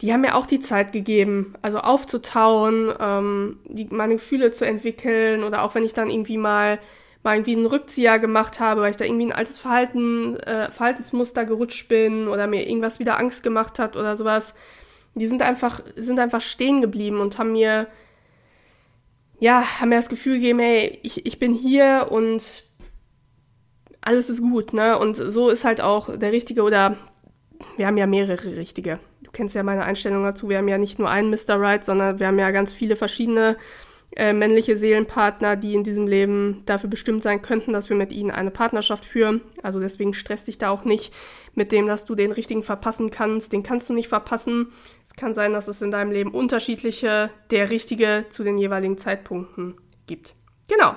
die 0.00 0.12
haben 0.12 0.20
mir 0.20 0.36
auch 0.36 0.46
die 0.46 0.60
Zeit 0.60 0.92
gegeben, 0.92 1.54
also 1.60 1.78
aufzutauen, 1.78 2.94
ähm, 3.00 3.58
die, 3.64 3.86
meine 3.90 4.14
Gefühle 4.14 4.52
zu 4.52 4.64
entwickeln 4.64 5.42
oder 5.42 5.64
auch 5.64 5.74
wenn 5.74 5.82
ich 5.82 5.92
dann 5.92 6.10
irgendwie 6.10 6.38
mal 6.38 6.78
mal 7.24 7.36
irgendwie 7.36 7.56
einen 7.56 7.66
Rückzieher 7.66 8.18
gemacht 8.20 8.60
habe, 8.60 8.82
weil 8.82 8.90
ich 8.90 8.96
da 8.96 9.06
irgendwie 9.06 9.26
ein 9.26 9.32
altes 9.32 9.58
Verhalten, 9.58 10.36
äh, 10.36 10.70
Verhaltensmuster 10.70 11.46
gerutscht 11.46 11.88
bin 11.88 12.28
oder 12.28 12.46
mir 12.46 12.68
irgendwas 12.68 12.98
wieder 13.00 13.18
Angst 13.18 13.42
gemacht 13.42 13.78
hat 13.78 13.96
oder 13.96 14.14
sowas. 14.14 14.54
Die 15.14 15.26
sind 15.26 15.42
einfach, 15.42 15.80
sind 15.96 16.18
einfach 16.18 16.40
stehen 16.40 16.80
geblieben 16.80 17.20
und 17.20 17.38
haben 17.38 17.52
mir, 17.52 17.86
ja, 19.40 19.80
haben 19.80 19.90
mir 19.90 19.96
das 19.96 20.08
Gefühl 20.08 20.34
gegeben, 20.34 20.58
hey, 20.58 20.98
ich, 21.02 21.26
ich 21.26 21.38
bin 21.38 21.52
hier 21.52 22.08
und 22.10 22.64
alles 24.00 24.28
ist 24.28 24.40
gut, 24.40 24.72
ne? 24.72 24.98
Und 24.98 25.16
so 25.16 25.48
ist 25.48 25.64
halt 25.64 25.80
auch 25.80 26.16
der 26.16 26.32
Richtige 26.32 26.62
oder 26.62 26.96
wir 27.76 27.86
haben 27.86 27.96
ja 27.96 28.06
mehrere 28.06 28.56
Richtige 28.56 28.98
kennst 29.34 29.54
ja 29.54 29.62
meine 29.62 29.84
Einstellung 29.84 30.24
dazu. 30.24 30.48
Wir 30.48 30.58
haben 30.58 30.68
ja 30.68 30.78
nicht 30.78 30.98
nur 30.98 31.10
einen 31.10 31.28
Mr. 31.28 31.60
Right, 31.60 31.84
sondern 31.84 32.18
wir 32.18 32.28
haben 32.28 32.38
ja 32.38 32.50
ganz 32.50 32.72
viele 32.72 32.96
verschiedene 32.96 33.56
äh, 34.16 34.32
männliche 34.32 34.76
Seelenpartner, 34.76 35.56
die 35.56 35.74
in 35.74 35.82
diesem 35.82 36.06
Leben 36.06 36.62
dafür 36.66 36.88
bestimmt 36.88 37.22
sein 37.22 37.42
könnten, 37.42 37.72
dass 37.72 37.88
wir 37.88 37.96
mit 37.96 38.12
ihnen 38.12 38.30
eine 38.30 38.50
Partnerschaft 38.50 39.04
führen. 39.04 39.40
Also 39.62 39.80
deswegen 39.80 40.14
stresst 40.14 40.46
dich 40.46 40.56
da 40.56 40.70
auch 40.70 40.84
nicht 40.84 41.12
mit 41.54 41.72
dem, 41.72 41.86
dass 41.86 42.04
du 42.04 42.14
den 42.14 42.30
richtigen 42.30 42.62
verpassen 42.62 43.10
kannst. 43.10 43.52
Den 43.52 43.64
kannst 43.64 43.88
du 43.88 43.94
nicht 43.94 44.08
verpassen. 44.08 44.68
Es 45.04 45.14
kann 45.16 45.34
sein, 45.34 45.52
dass 45.52 45.66
es 45.66 45.82
in 45.82 45.90
deinem 45.90 46.12
Leben 46.12 46.30
unterschiedliche, 46.30 47.30
der 47.50 47.70
richtige 47.70 48.26
zu 48.28 48.44
den 48.44 48.56
jeweiligen 48.56 48.98
Zeitpunkten 48.98 49.74
gibt. 50.06 50.34
Genau. 50.68 50.94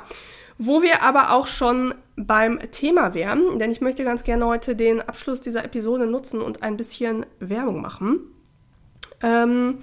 Wo 0.60 0.82
wir 0.82 1.03
aber 1.03 1.34
auch 1.34 1.47
schon 1.47 1.95
beim 2.15 2.60
Thema 2.71 3.13
wären, 3.13 3.60
denn 3.60 3.71
ich 3.71 3.82
möchte 3.82 4.03
ganz 4.03 4.23
gerne 4.23 4.45
heute 4.45 4.75
den 4.75 5.01
Abschluss 5.01 5.41
dieser 5.41 5.63
Episode 5.63 6.08
nutzen 6.08 6.41
und 6.41 6.63
ein 6.63 6.77
bisschen 6.77 7.25
Werbung 7.39 7.82
machen. 7.82 8.19
Ähm, 9.21 9.80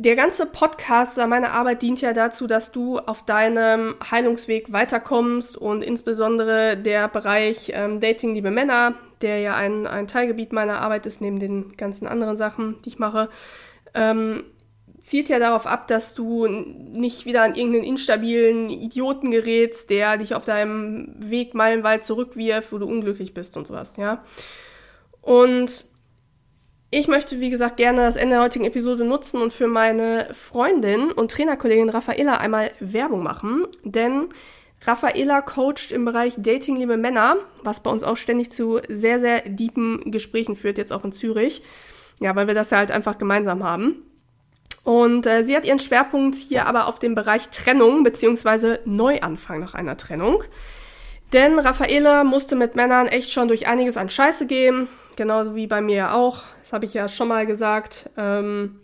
der 0.00 0.16
ganze 0.16 0.46
Podcast 0.46 1.18
oder 1.18 1.26
meine 1.26 1.50
Arbeit 1.50 1.82
dient 1.82 2.00
ja 2.00 2.14
dazu, 2.14 2.46
dass 2.46 2.72
du 2.72 2.98
auf 2.98 3.22
deinem 3.26 3.96
Heilungsweg 4.10 4.72
weiterkommst 4.72 5.58
und 5.58 5.82
insbesondere 5.82 6.78
der 6.78 7.06
Bereich 7.08 7.70
ähm, 7.74 8.00
Dating 8.00 8.32
liebe 8.32 8.50
Männer, 8.50 8.94
der 9.20 9.40
ja 9.40 9.56
ein, 9.56 9.86
ein 9.86 10.06
Teilgebiet 10.06 10.54
meiner 10.54 10.80
Arbeit 10.80 11.04
ist, 11.04 11.20
neben 11.20 11.38
den 11.38 11.76
ganzen 11.76 12.06
anderen 12.06 12.38
Sachen, 12.38 12.80
die 12.82 12.88
ich 12.88 12.98
mache, 12.98 13.28
ähm, 13.92 14.44
zielt 15.02 15.28
ja 15.28 15.38
darauf 15.38 15.66
ab, 15.66 15.86
dass 15.86 16.14
du 16.14 16.46
nicht 16.46 17.26
wieder 17.26 17.42
an 17.42 17.54
irgendeinen 17.54 17.84
instabilen 17.84 18.70
Idioten 18.70 19.30
gerätst, 19.30 19.90
der 19.90 20.16
dich 20.16 20.34
auf 20.34 20.46
deinem 20.46 21.14
Weg 21.18 21.52
meilenweit 21.52 22.04
zurückwirft, 22.04 22.72
wo 22.72 22.78
du 22.78 22.86
unglücklich 22.86 23.34
bist 23.34 23.58
und 23.58 23.66
sowas, 23.66 23.98
ja. 23.98 24.24
Und 25.20 25.89
ich 26.90 27.06
möchte, 27.06 27.38
wie 27.40 27.50
gesagt, 27.50 27.76
gerne 27.76 28.00
das 28.02 28.16
Ende 28.16 28.36
der 28.36 28.44
heutigen 28.44 28.64
Episode 28.64 29.04
nutzen 29.04 29.40
und 29.40 29.52
für 29.52 29.68
meine 29.68 30.28
Freundin 30.32 31.12
und 31.12 31.30
Trainerkollegin 31.30 31.88
Raffaela 31.88 32.38
einmal 32.38 32.72
Werbung 32.80 33.22
machen, 33.22 33.66
denn 33.84 34.28
Raffaela 34.82 35.42
coacht 35.42 35.92
im 35.92 36.04
Bereich 36.04 36.34
Dating 36.38 36.76
liebe 36.76 36.96
Männer, 36.96 37.36
was 37.62 37.82
bei 37.82 37.90
uns 37.90 38.02
auch 38.02 38.16
ständig 38.16 38.50
zu 38.50 38.80
sehr, 38.88 39.20
sehr 39.20 39.42
deepen 39.42 40.10
Gesprächen 40.10 40.56
führt, 40.56 40.78
jetzt 40.78 40.92
auch 40.92 41.04
in 41.04 41.12
Zürich. 41.12 41.62
Ja, 42.18 42.34
weil 42.34 42.46
wir 42.46 42.54
das 42.54 42.70
ja 42.70 42.78
halt 42.78 42.90
einfach 42.90 43.18
gemeinsam 43.18 43.62
haben. 43.62 44.02
Und 44.82 45.26
äh, 45.26 45.44
sie 45.44 45.54
hat 45.54 45.66
ihren 45.66 45.78
Schwerpunkt 45.78 46.34
hier 46.34 46.66
aber 46.66 46.88
auf 46.88 46.98
dem 46.98 47.14
Bereich 47.14 47.50
Trennung 47.50 48.02
bzw. 48.02 48.78
Neuanfang 48.86 49.60
nach 49.60 49.74
einer 49.74 49.96
Trennung. 49.96 50.42
Denn 51.32 51.58
Raffaele 51.58 52.24
musste 52.24 52.56
mit 52.56 52.74
Männern 52.74 53.06
echt 53.06 53.30
schon 53.30 53.48
durch 53.48 53.68
einiges 53.68 53.96
an 53.96 54.10
Scheiße 54.10 54.46
gehen, 54.46 54.88
genauso 55.16 55.54
wie 55.54 55.66
bei 55.66 55.80
mir 55.80 55.96
ja 55.96 56.14
auch. 56.14 56.44
Das 56.70 56.74
habe 56.76 56.86
ich 56.86 56.94
ja 56.94 57.08
schon 57.08 57.26
mal 57.26 57.46
gesagt. 57.46 58.10
Ähm, 58.16 58.78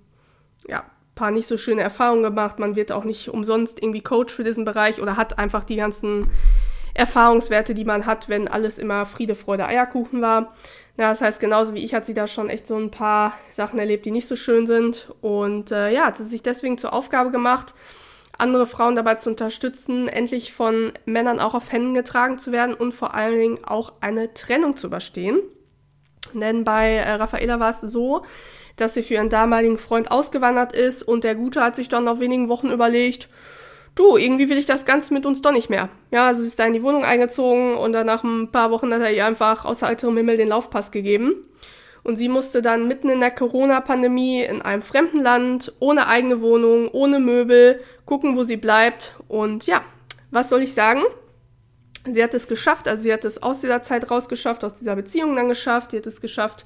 ja, 0.66 0.82
paar 1.14 1.30
nicht 1.30 1.46
so 1.46 1.56
schöne 1.56 1.82
Erfahrungen 1.82 2.24
gemacht. 2.24 2.58
Man 2.58 2.74
wird 2.74 2.90
auch 2.90 3.04
nicht 3.04 3.28
umsonst 3.28 3.80
irgendwie 3.80 4.00
Coach 4.00 4.34
für 4.34 4.42
diesen 4.42 4.64
Bereich 4.64 5.00
oder 5.00 5.16
hat 5.16 5.38
einfach 5.38 5.62
die 5.62 5.76
ganzen 5.76 6.28
Erfahrungswerte, 6.94 7.74
die 7.74 7.84
man 7.84 8.04
hat, 8.04 8.28
wenn 8.28 8.48
alles 8.48 8.78
immer 8.78 9.06
Friede, 9.06 9.36
Freude, 9.36 9.68
Eierkuchen 9.68 10.20
war. 10.20 10.52
Ja, 10.96 11.10
das 11.10 11.20
heißt, 11.20 11.38
genauso 11.38 11.74
wie 11.74 11.84
ich 11.84 11.94
hat 11.94 12.06
sie 12.06 12.14
da 12.14 12.26
schon 12.26 12.48
echt 12.48 12.66
so 12.66 12.76
ein 12.76 12.90
paar 12.90 13.34
Sachen 13.52 13.78
erlebt, 13.78 14.04
die 14.04 14.10
nicht 14.10 14.26
so 14.26 14.34
schön 14.34 14.66
sind. 14.66 15.14
Und 15.20 15.70
äh, 15.70 15.92
ja, 15.92 16.06
hat 16.06 16.16
sie 16.16 16.24
sich 16.24 16.42
deswegen 16.42 16.78
zur 16.78 16.92
Aufgabe 16.92 17.30
gemacht, 17.30 17.76
andere 18.36 18.66
Frauen 18.66 18.96
dabei 18.96 19.14
zu 19.14 19.30
unterstützen, 19.30 20.08
endlich 20.08 20.52
von 20.52 20.92
Männern 21.04 21.38
auch 21.38 21.54
auf 21.54 21.70
Händen 21.70 21.94
getragen 21.94 22.36
zu 22.38 22.50
werden 22.50 22.74
und 22.74 22.94
vor 22.94 23.14
allen 23.14 23.38
Dingen 23.38 23.64
auch 23.64 23.92
eine 24.00 24.34
Trennung 24.34 24.76
zu 24.76 24.88
überstehen. 24.88 25.38
Denn 26.34 26.64
bei 26.64 26.94
äh, 26.94 27.12
Raffaela 27.12 27.60
war 27.60 27.70
es 27.70 27.80
so, 27.80 28.22
dass 28.76 28.94
sie 28.94 29.02
für 29.02 29.14
ihren 29.14 29.30
damaligen 29.30 29.78
Freund 29.78 30.10
ausgewandert 30.10 30.74
ist 30.74 31.02
und 31.02 31.24
der 31.24 31.34
Gute 31.34 31.62
hat 31.62 31.76
sich 31.76 31.88
dann 31.88 32.04
nach 32.04 32.20
wenigen 32.20 32.48
Wochen 32.48 32.70
überlegt, 32.70 33.28
du, 33.94 34.16
irgendwie 34.16 34.48
will 34.48 34.58
ich 34.58 34.66
das 34.66 34.84
Ganze 34.84 35.12
mit 35.14 35.26
uns 35.26 35.42
doch 35.42 35.52
nicht 35.52 35.70
mehr. 35.70 35.88
Ja, 36.10 36.26
also 36.28 36.42
sie 36.42 36.48
ist 36.48 36.58
da 36.58 36.66
in 36.66 36.74
die 36.74 36.82
Wohnung 36.82 37.04
eingezogen 37.04 37.74
und 37.74 37.92
dann 37.92 38.06
nach 38.06 38.22
ein 38.22 38.52
paar 38.52 38.70
Wochen 38.70 38.92
hat 38.92 39.00
er 39.00 39.12
ihr 39.12 39.26
einfach 39.26 39.64
außer 39.64 39.88
heiterem 39.88 40.16
Himmel 40.16 40.36
den 40.36 40.48
Laufpass 40.48 40.90
gegeben. 40.90 41.34
Und 42.04 42.14
sie 42.14 42.28
musste 42.28 42.62
dann 42.62 42.86
mitten 42.86 43.08
in 43.08 43.18
der 43.18 43.32
Corona-Pandemie 43.32 44.42
in 44.42 44.62
einem 44.62 44.82
fremden 44.82 45.20
Land, 45.20 45.72
ohne 45.80 46.06
eigene 46.06 46.40
Wohnung, 46.40 46.88
ohne 46.92 47.18
Möbel, 47.18 47.80
gucken, 48.04 48.36
wo 48.36 48.44
sie 48.44 48.56
bleibt. 48.56 49.16
Und 49.26 49.66
ja, 49.66 49.80
was 50.30 50.48
soll 50.48 50.62
ich 50.62 50.72
sagen? 50.72 51.02
Sie 52.12 52.22
hat 52.22 52.34
es 52.34 52.48
geschafft, 52.48 52.88
also 52.88 53.02
sie 53.02 53.12
hat 53.12 53.24
es 53.24 53.42
aus 53.42 53.60
dieser 53.60 53.82
Zeit 53.82 54.10
rausgeschafft, 54.10 54.64
aus 54.64 54.74
dieser 54.74 54.96
Beziehung 54.96 55.34
dann 55.36 55.48
geschafft, 55.48 55.90
sie 55.90 55.98
hat 55.98 56.06
es 56.06 56.20
geschafft, 56.20 56.64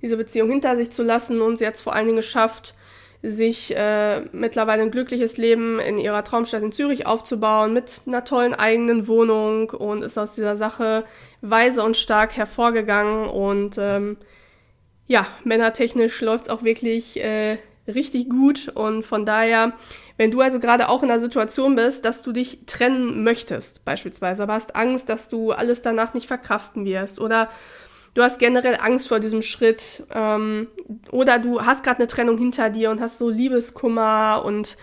diese 0.00 0.16
Beziehung 0.16 0.50
hinter 0.50 0.76
sich 0.76 0.90
zu 0.90 1.02
lassen 1.02 1.40
und 1.40 1.56
sie 1.56 1.66
hat 1.66 1.74
es 1.74 1.80
vor 1.80 1.94
allen 1.94 2.06
Dingen 2.06 2.16
geschafft, 2.16 2.74
sich 3.22 3.74
äh, 3.76 4.22
mittlerweile 4.32 4.82
ein 4.82 4.90
glückliches 4.90 5.36
Leben 5.36 5.78
in 5.78 5.96
ihrer 5.96 6.24
Traumstadt 6.24 6.62
in 6.62 6.72
Zürich 6.72 7.06
aufzubauen 7.06 7.72
mit 7.72 8.02
einer 8.06 8.24
tollen 8.24 8.52
eigenen 8.52 9.06
Wohnung 9.06 9.70
und 9.70 10.02
ist 10.02 10.18
aus 10.18 10.34
dieser 10.34 10.56
Sache 10.56 11.04
weise 11.40 11.84
und 11.84 11.96
stark 11.96 12.36
hervorgegangen 12.36 13.26
und 13.26 13.78
ähm, 13.78 14.16
ja, 15.06 15.26
männertechnisch 15.44 16.20
läuft 16.20 16.44
es 16.44 16.50
auch 16.50 16.64
wirklich 16.64 17.22
äh, 17.22 17.58
richtig 17.86 18.28
gut 18.28 18.68
und 18.68 19.02
von 19.02 19.26
daher, 19.26 19.72
wenn 20.16 20.30
du 20.30 20.40
also 20.40 20.60
gerade 20.60 20.88
auch 20.88 21.02
in 21.02 21.08
der 21.08 21.20
Situation 21.20 21.74
bist, 21.74 22.04
dass 22.04 22.22
du 22.22 22.32
dich 22.32 22.60
trennen 22.66 23.24
möchtest, 23.24 23.84
beispielsweise, 23.84 24.44
aber 24.44 24.54
hast 24.54 24.76
Angst, 24.76 25.08
dass 25.08 25.28
du 25.28 25.52
alles 25.52 25.82
danach 25.82 26.14
nicht 26.14 26.26
verkraften 26.26 26.84
wirst 26.84 27.20
oder 27.20 27.48
du 28.14 28.22
hast 28.22 28.38
generell 28.38 28.76
Angst 28.80 29.08
vor 29.08 29.20
diesem 29.20 29.42
Schritt 29.42 30.04
ähm, 30.14 30.68
oder 31.10 31.38
du 31.38 31.62
hast 31.62 31.82
gerade 31.82 31.98
eine 31.98 32.06
Trennung 32.06 32.38
hinter 32.38 32.70
dir 32.70 32.90
und 32.90 33.00
hast 33.00 33.18
so 33.18 33.28
Liebeskummer 33.28 34.42
und 34.44 34.76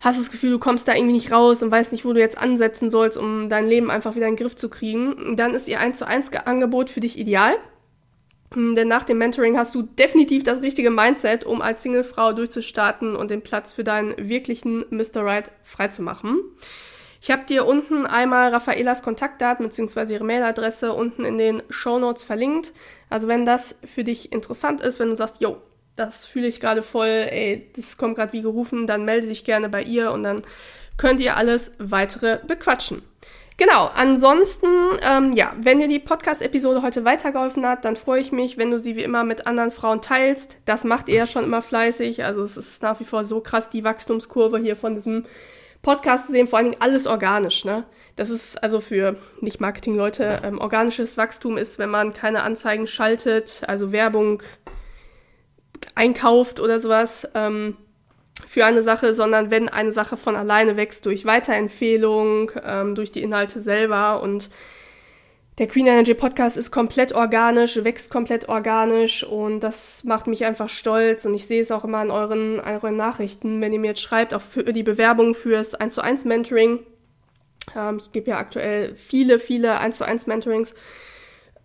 hast 0.00 0.18
das 0.18 0.30
Gefühl, 0.30 0.50
du 0.50 0.58
kommst 0.58 0.88
da 0.88 0.94
irgendwie 0.94 1.14
nicht 1.14 1.32
raus 1.32 1.62
und 1.62 1.70
weißt 1.70 1.92
nicht, 1.92 2.04
wo 2.04 2.12
du 2.12 2.20
jetzt 2.20 2.38
ansetzen 2.38 2.90
sollst, 2.90 3.16
um 3.16 3.48
dein 3.48 3.66
Leben 3.66 3.90
einfach 3.90 4.14
wieder 4.14 4.26
in 4.26 4.34
den 4.34 4.42
Griff 4.42 4.56
zu 4.56 4.68
kriegen, 4.68 5.36
dann 5.36 5.54
ist 5.54 5.68
ihr 5.68 5.80
1 5.80 5.98
zu 5.98 6.06
1 6.06 6.32
Angebot 6.32 6.90
für 6.90 7.00
dich 7.00 7.18
ideal. 7.18 7.54
Hm, 8.52 8.74
denn 8.74 8.88
nach 8.88 9.04
dem 9.04 9.18
Mentoring 9.18 9.56
hast 9.56 9.74
du 9.74 9.82
definitiv 9.82 10.44
das 10.44 10.62
richtige 10.62 10.90
Mindset, 10.90 11.44
um 11.44 11.60
als 11.60 11.82
Singlefrau 11.82 12.32
durchzustarten 12.32 13.16
und 13.16 13.30
den 13.30 13.42
Platz 13.42 13.72
für 13.72 13.84
deinen 13.84 14.14
wirklichen 14.16 14.84
Mr. 14.90 15.24
Right 15.24 15.50
freizumachen. 15.64 16.40
Ich 17.20 17.30
habe 17.30 17.44
dir 17.46 17.66
unten 17.66 18.06
einmal 18.06 18.50
Raffaelas 18.50 19.02
Kontaktdaten 19.02 19.66
bzw. 19.66 20.14
ihre 20.14 20.24
Mailadresse 20.24 20.92
unten 20.92 21.24
in 21.24 21.38
den 21.38 21.62
Show 21.70 21.98
Notes 21.98 22.22
verlinkt. 22.22 22.72
Also 23.10 23.26
wenn 23.26 23.46
das 23.46 23.76
für 23.84 24.04
dich 24.04 24.32
interessant 24.32 24.80
ist, 24.80 25.00
wenn 25.00 25.08
du 25.08 25.16
sagst, 25.16 25.40
yo, 25.40 25.60
das 25.96 26.26
fühle 26.26 26.46
ich 26.46 26.60
gerade 26.60 26.82
voll, 26.82 27.08
ey, 27.08 27.70
das 27.74 27.96
kommt 27.96 28.16
gerade 28.16 28.32
wie 28.32 28.42
gerufen, 28.42 28.86
dann 28.86 29.04
melde 29.04 29.28
dich 29.28 29.44
gerne 29.44 29.68
bei 29.68 29.82
ihr 29.82 30.12
und 30.12 30.22
dann 30.22 30.42
könnt 30.98 31.20
ihr 31.20 31.36
alles 31.36 31.72
weitere 31.78 32.38
bequatschen. 32.46 33.02
Genau, 33.58 33.90
ansonsten, 33.94 34.68
ähm, 35.00 35.32
ja, 35.32 35.54
wenn 35.58 35.78
dir 35.78 35.88
die 35.88 35.98
Podcast-Episode 35.98 36.82
heute 36.82 37.06
weitergeholfen 37.06 37.64
hat, 37.66 37.86
dann 37.86 37.96
freue 37.96 38.20
ich 38.20 38.30
mich, 38.30 38.58
wenn 38.58 38.70
du 38.70 38.78
sie 38.78 38.96
wie 38.96 39.02
immer 39.02 39.24
mit 39.24 39.46
anderen 39.46 39.70
Frauen 39.70 40.02
teilst. 40.02 40.58
Das 40.66 40.84
macht 40.84 41.08
ihr 41.08 41.14
ja 41.14 41.26
schon 41.26 41.44
immer 41.44 41.62
fleißig. 41.62 42.22
Also 42.24 42.42
es 42.42 42.58
ist 42.58 42.82
nach 42.82 43.00
wie 43.00 43.04
vor 43.04 43.24
so 43.24 43.40
krass, 43.40 43.70
die 43.70 43.82
Wachstumskurve 43.82 44.58
hier 44.58 44.76
von 44.76 44.94
diesem 44.94 45.24
Podcast 45.80 46.26
zu 46.26 46.32
sehen, 46.32 46.48
vor 46.48 46.58
allen 46.58 46.70
Dingen 46.70 46.82
alles 46.82 47.06
organisch, 47.06 47.64
ne? 47.64 47.84
Das 48.16 48.28
ist 48.28 48.62
also 48.62 48.80
für 48.80 49.16
Nicht-Marketing-Leute, 49.40 50.40
ähm, 50.42 50.58
organisches 50.58 51.16
Wachstum 51.16 51.56
ist, 51.56 51.78
wenn 51.78 51.90
man 51.90 52.12
keine 52.12 52.42
Anzeigen 52.42 52.86
schaltet, 52.86 53.62
also 53.66 53.92
Werbung 53.92 54.42
einkauft 55.94 56.60
oder 56.60 56.80
sowas. 56.80 57.28
Ähm, 57.34 57.76
für 58.46 58.64
eine 58.64 58.82
Sache, 58.82 59.14
sondern 59.14 59.50
wenn 59.50 59.68
eine 59.68 59.92
Sache 59.92 60.16
von 60.16 60.36
alleine 60.36 60.76
wächst 60.76 61.06
durch 61.06 61.24
Weiterempfehlung, 61.24 62.52
ähm, 62.64 62.94
durch 62.94 63.12
die 63.12 63.22
Inhalte 63.22 63.62
selber 63.62 64.20
und 64.22 64.50
der 65.58 65.68
Queen 65.68 65.86
Energy 65.86 66.12
Podcast 66.12 66.58
ist 66.58 66.70
komplett 66.70 67.14
organisch, 67.14 67.82
wächst 67.82 68.10
komplett 68.10 68.50
organisch 68.50 69.24
und 69.24 69.60
das 69.60 70.04
macht 70.04 70.26
mich 70.26 70.44
einfach 70.44 70.68
stolz 70.68 71.24
und 71.24 71.32
ich 71.32 71.46
sehe 71.46 71.62
es 71.62 71.70
auch 71.70 71.82
immer 71.82 71.98
an 71.98 72.10
euren, 72.10 72.60
euren 72.60 72.96
Nachrichten, 72.96 73.62
wenn 73.62 73.72
ihr 73.72 73.80
mir 73.80 73.88
jetzt 73.88 74.02
schreibt, 74.02 74.34
auch 74.34 74.42
für 74.42 74.64
die 74.64 74.82
Bewerbung 74.82 75.34
fürs 75.34 75.74
1 75.74 75.94
zu 75.94 76.02
1 76.02 76.26
Mentoring. 76.26 76.80
Ähm, 77.74 77.96
ich 77.96 78.12
gebe 78.12 78.30
ja 78.30 78.36
aktuell 78.36 78.94
viele, 78.96 79.38
viele 79.38 79.78
1 79.78 79.96
zu 79.96 80.04
1 80.04 80.26
Mentorings 80.26 80.74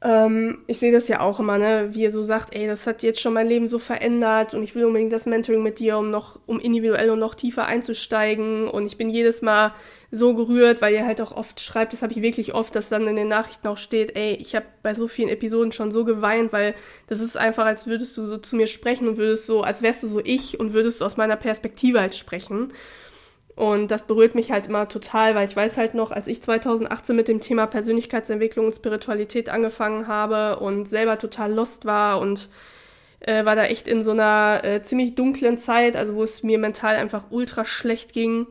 ähm, 0.04 0.64
ich 0.66 0.80
sehe 0.80 0.92
das 0.92 1.08
ja 1.08 1.20
auch 1.20 1.40
immer, 1.40 1.60
ne, 1.60 1.90
wie 1.92 2.02
ihr 2.02 2.12
so 2.12 2.24
sagt, 2.24 2.56
ey, 2.56 2.66
das 2.66 2.88
hat 2.88 3.04
jetzt 3.04 3.22
schon 3.22 3.34
mein 3.34 3.48
Leben 3.48 3.68
so 3.68 3.78
verändert 3.78 4.56
und 4.56 4.64
ich 4.64 4.74
will 4.74 4.86
unbedingt 4.86 5.14
das 5.14 5.28
Mentoring 5.28 5.62
mit 5.62 5.78
dir, 5.78 6.00
um 6.00 6.10
noch, 6.10 6.40
um 6.48 6.60
individuell 6.60 7.12
und 7.12 7.20
noch 7.20 7.36
tiefer 7.36 7.68
einzusteigen. 7.68 8.68
Und 8.68 8.88
ich 8.88 8.98
bin 8.98 9.12
jedes 9.12 9.44
Mal 9.44 9.74
so 10.10 10.34
gerührt, 10.34 10.82
weil 10.82 10.94
ihr 10.96 11.06
halt 11.06 11.22
auch 11.22 11.32
oft 11.32 11.62
schreibt, 11.62 11.94
das 11.94 12.02
habe 12.02 12.14
ich 12.14 12.22
wirklich 12.24 12.56
oft, 12.56 12.76
dass 12.76 12.90
dann 12.90 13.08
in 13.08 13.16
den 13.16 13.28
Nachrichten 13.28 13.68
auch 13.68 13.78
steht, 13.78 14.16
ey, 14.16 14.34
ich 14.34 14.56
habe 14.56 14.66
bei 14.82 14.96
so 14.96 15.08
vielen 15.08 15.30
Episoden 15.30 15.72
schon 15.72 15.92
so 15.92 16.04
geweint, 16.04 16.52
weil 16.52 16.74
das 17.06 17.20
ist 17.20 17.38
einfach, 17.38 17.66
als 17.66 17.86
würdest 17.86 18.18
du 18.18 18.26
so 18.26 18.38
zu 18.38 18.56
mir 18.56 18.68
sprechen 18.68 19.08
und 19.08 19.18
würdest 19.18 19.46
so, 19.46 19.62
als 19.62 19.84
wärst 19.84 20.02
du 20.02 20.08
so 20.08 20.20
ich 20.24 20.60
und 20.60 20.74
würdest 20.74 21.04
aus 21.04 21.16
meiner 21.16 21.36
Perspektive 21.36 22.02
halt 22.02 22.16
sprechen. 22.16 22.74
Und 23.62 23.92
das 23.92 24.08
berührt 24.08 24.34
mich 24.34 24.52
halt 24.52 24.66
immer 24.66 24.90
total, 24.90 25.36
weil 25.36 25.48
ich 25.48 25.56
weiß 25.56 25.78
halt 25.78 25.94
noch, 25.94 26.10
als 26.10 26.26
ich 26.26 26.42
2018 26.42 27.16
mit 27.16 27.28
dem 27.28 27.42
Thema 27.42 27.68
Persönlichkeitsentwicklung 27.68 28.66
und 28.66 28.74
Spiritualität 28.76 29.50
angefangen 29.50 30.08
habe 30.08 30.58
und 30.58 30.90
selber 30.90 31.20
total 31.20 31.54
lost 31.54 31.86
war 31.86 32.20
und 32.20 32.50
äh, 33.20 33.46
war 33.46 33.56
da 33.56 33.66
echt 33.66 33.88
in 33.88 34.04
so 34.04 34.10
einer 34.10 34.62
äh, 34.64 34.82
ziemlich 34.82 35.14
dunklen 35.14 35.60
Zeit, 35.60 35.96
also 35.96 36.16
wo 36.16 36.24
es 36.24 36.42
mir 36.42 36.58
mental 36.58 36.96
einfach 36.96 37.26
ultra 37.30 37.64
schlecht 37.64 38.14
ging. 38.14 38.48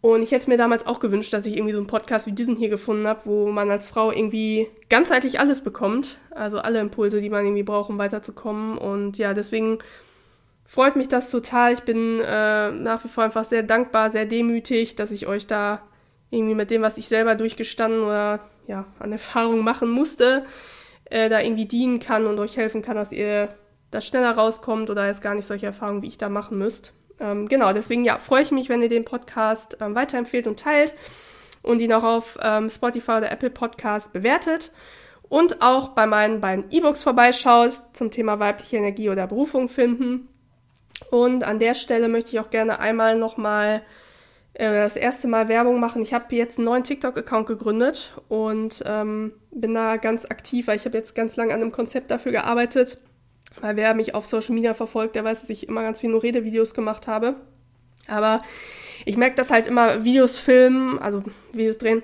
Und 0.00 0.22
ich 0.22 0.32
hätte 0.32 0.48
mir 0.48 0.56
damals 0.56 0.86
auch 0.86 1.00
gewünscht, 1.00 1.34
dass 1.34 1.44
ich 1.44 1.58
irgendwie 1.58 1.74
so 1.74 1.78
einen 1.78 1.86
Podcast 1.86 2.26
wie 2.26 2.32
diesen 2.32 2.56
hier 2.56 2.70
gefunden 2.70 3.06
habe, 3.06 3.20
wo 3.26 3.48
man 3.48 3.70
als 3.70 3.88
Frau 3.88 4.10
irgendwie 4.10 4.68
ganzheitlich 4.88 5.38
alles 5.38 5.60
bekommt. 5.60 6.16
Also 6.30 6.60
alle 6.60 6.80
Impulse, 6.80 7.20
die 7.20 7.28
man 7.28 7.44
irgendwie 7.44 7.62
braucht, 7.62 7.90
um 7.90 7.98
weiterzukommen. 7.98 8.78
Und 8.78 9.18
ja, 9.18 9.34
deswegen 9.34 9.80
freut 10.68 10.96
mich 10.96 11.08
das 11.08 11.30
total. 11.30 11.72
Ich 11.72 11.80
bin 11.80 12.20
äh, 12.20 12.70
nach 12.70 13.02
wie 13.02 13.08
vor 13.08 13.24
einfach 13.24 13.44
sehr 13.44 13.64
dankbar, 13.64 14.10
sehr 14.10 14.26
demütig, 14.26 14.94
dass 14.94 15.10
ich 15.10 15.26
euch 15.26 15.46
da 15.46 15.82
irgendwie 16.30 16.54
mit 16.54 16.70
dem, 16.70 16.82
was 16.82 16.98
ich 16.98 17.08
selber 17.08 17.34
durchgestanden 17.34 18.02
oder 18.02 18.40
ja, 18.66 18.84
an 18.98 19.10
Erfahrung 19.10 19.64
machen 19.64 19.88
musste, 19.88 20.44
äh, 21.06 21.30
da 21.30 21.40
irgendwie 21.40 21.64
dienen 21.64 22.00
kann 22.00 22.26
und 22.26 22.38
euch 22.38 22.58
helfen 22.58 22.82
kann, 22.82 22.96
dass 22.96 23.12
ihr 23.12 23.48
da 23.90 24.02
schneller 24.02 24.32
rauskommt 24.32 24.90
oder 24.90 25.06
jetzt 25.06 25.22
gar 25.22 25.34
nicht 25.34 25.46
solche 25.46 25.64
Erfahrungen, 25.64 26.02
wie 26.02 26.08
ich 26.08 26.18
da 26.18 26.28
machen 26.28 26.58
müsst. 26.58 26.92
Ähm, 27.18 27.48
genau, 27.48 27.72
deswegen 27.72 28.04
ja, 28.04 28.18
freue 28.18 28.42
ich 28.42 28.50
mich, 28.50 28.68
wenn 28.68 28.82
ihr 28.82 28.90
den 28.90 29.06
Podcast 29.06 29.78
ähm, 29.80 29.94
weiterempfehlt 29.94 30.46
und 30.46 30.60
teilt 30.60 30.92
und 31.62 31.80
ihn 31.80 31.94
auch 31.94 32.04
auf 32.04 32.38
ähm, 32.42 32.68
Spotify 32.68 33.12
oder 33.12 33.32
Apple 33.32 33.50
Podcast 33.50 34.12
bewertet 34.12 34.70
und 35.30 35.62
auch 35.62 35.88
bei 35.88 36.06
meinen 36.06 36.42
beiden 36.42 36.66
E-Books 36.70 37.02
vorbeischaut 37.02 37.72
zum 37.94 38.10
Thema 38.10 38.38
weibliche 38.38 38.76
Energie 38.76 39.08
oder 39.08 39.26
Berufung 39.26 39.70
finden. 39.70 40.28
Und 41.10 41.44
an 41.44 41.58
der 41.58 41.74
Stelle 41.74 42.08
möchte 42.08 42.30
ich 42.30 42.40
auch 42.40 42.50
gerne 42.50 42.80
einmal 42.80 43.16
nochmal 43.16 43.82
äh, 44.54 44.82
das 44.82 44.96
erste 44.96 45.28
Mal 45.28 45.48
Werbung 45.48 45.80
machen. 45.80 46.02
Ich 46.02 46.12
habe 46.12 46.34
jetzt 46.34 46.58
einen 46.58 46.66
neuen 46.66 46.84
TikTok-Account 46.84 47.46
gegründet 47.46 48.12
und 48.28 48.82
ähm, 48.86 49.32
bin 49.50 49.74
da 49.74 49.96
ganz 49.96 50.24
aktiv, 50.24 50.66
weil 50.66 50.76
ich 50.76 50.84
habe 50.84 50.98
jetzt 50.98 51.14
ganz 51.14 51.36
lange 51.36 51.54
an 51.54 51.60
einem 51.60 51.72
Konzept 51.72 52.10
dafür 52.10 52.32
gearbeitet. 52.32 52.98
Weil 53.60 53.76
wer 53.76 53.94
mich 53.94 54.14
auf 54.14 54.26
Social 54.26 54.54
Media 54.54 54.74
verfolgt, 54.74 55.14
der 55.16 55.24
weiß, 55.24 55.40
dass 55.40 55.50
ich 55.50 55.68
immer 55.68 55.82
ganz 55.82 56.00
viel 56.00 56.10
nur 56.10 56.22
Redevideos 56.22 56.74
gemacht 56.74 57.08
habe. 57.08 57.36
Aber 58.06 58.42
ich 59.04 59.16
merke, 59.16 59.36
dass 59.36 59.50
halt 59.50 59.66
immer 59.66 60.04
Videos 60.04 60.38
filmen, 60.38 60.98
also 60.98 61.22
Videos 61.52 61.78
drehen, 61.78 62.02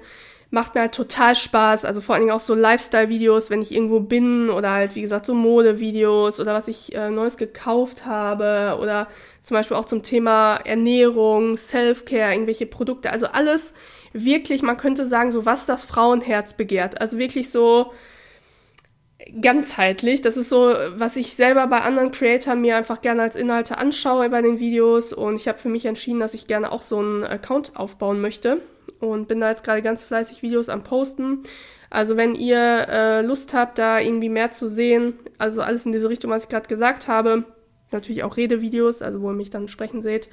macht 0.50 0.74
mir 0.74 0.83
halt 0.83 0.94
total 0.94 1.35
Spaß. 1.35 1.85
Also 1.85 2.00
vor 2.00 2.14
allen 2.14 2.22
Dingen 2.22 2.35
auch 2.35 2.40
so 2.40 2.54
Lifestyle-Videos, 2.54 3.50
wenn 3.50 3.62
ich 3.62 3.74
irgendwo 3.74 4.00
bin 4.00 4.50
oder 4.50 4.70
halt, 4.70 4.94
wie 4.94 5.02
gesagt, 5.02 5.26
so 5.26 5.35
Mode-Videos 5.35 6.40
oder 6.40 6.54
was 6.54 6.68
ich 6.68 6.94
äh, 6.94 7.11
Neues 7.11 7.37
gekauft 7.37 8.07
habe 8.07 8.78
oder 8.80 9.09
zum 9.42 9.57
Beispiel 9.57 9.76
auch 9.76 9.85
zum 9.85 10.02
Thema 10.02 10.57
Ernährung, 10.64 11.57
Self-Care, 11.57 12.33
irgendwelche 12.33 12.66
Produkte. 12.66 13.12
Also 13.12 13.26
alles 13.26 13.74
wirklich, 14.12 14.62
man 14.62 14.76
könnte 14.76 15.07
sagen, 15.07 15.33
so 15.33 15.44
was 15.44 15.66
das 15.66 15.85
Frauenherz 15.85 16.54
begehrt. 16.54 17.00
Also 17.00 17.18
wirklich 17.18 17.50
so 17.50 17.92
ganzheitlich. 19.40 20.22
Das 20.22 20.37
ist 20.37 20.48
so, 20.48 20.72
was 20.94 21.16
ich 21.16 21.35
selber 21.35 21.66
bei 21.66 21.80
anderen 21.80 22.12
Creatoren 22.12 22.61
mir 22.61 22.76
einfach 22.76 23.00
gerne 23.00 23.22
als 23.22 23.37
Inhalte 23.37 23.78
anschaue 23.78 24.28
bei 24.30 24.42
den 24.42 24.61
Videos 24.61 25.12
und 25.12 25.37
ich 25.37 25.48
habe 25.48 25.59
für 25.59 25.68
mich 25.68 25.87
entschieden, 25.87 26.20
dass 26.20 26.35
ich 26.35 26.46
gerne 26.46 26.70
auch 26.70 26.83
so 26.83 26.98
einen 26.98 27.24
Account 27.24 27.76
aufbauen 27.76 28.20
möchte 28.20 28.61
und 29.05 29.29
bin 29.29 29.40
da 29.40 29.51
jetzt 29.51 29.64
gerade 29.64 29.83
ganz 29.83 30.03
fleißig 30.03 30.43
Videos 30.43 30.69
am 30.69 30.83
Posten. 30.83 31.43
Also 31.90 32.17
wenn 32.17 32.35
ihr 32.35 32.88
äh, 32.88 33.23
Lust 33.23 33.55
habt, 33.55 33.79
da 33.79 34.01
irgendwie 34.01 34.29
mehr 34.29 34.51
zu 34.51 34.69
sehen, 34.69 35.14
also 35.38 35.62
alles 35.62 35.87
in 35.87 35.93
diese 35.93 36.09
Richtung, 36.09 36.31
was 36.31 36.45
ich 36.45 36.49
gerade 36.49 36.69
gesagt 36.69 37.07
habe, 37.07 37.45
natürlich 37.93 38.25
auch 38.25 38.37
Redevideos, 38.37 39.01
also 39.01 39.23
wo 39.23 39.31
ihr 39.31 39.37
mich 39.37 39.51
dann 39.51 39.69
sprechen 39.69 40.03
seht, 40.03 40.29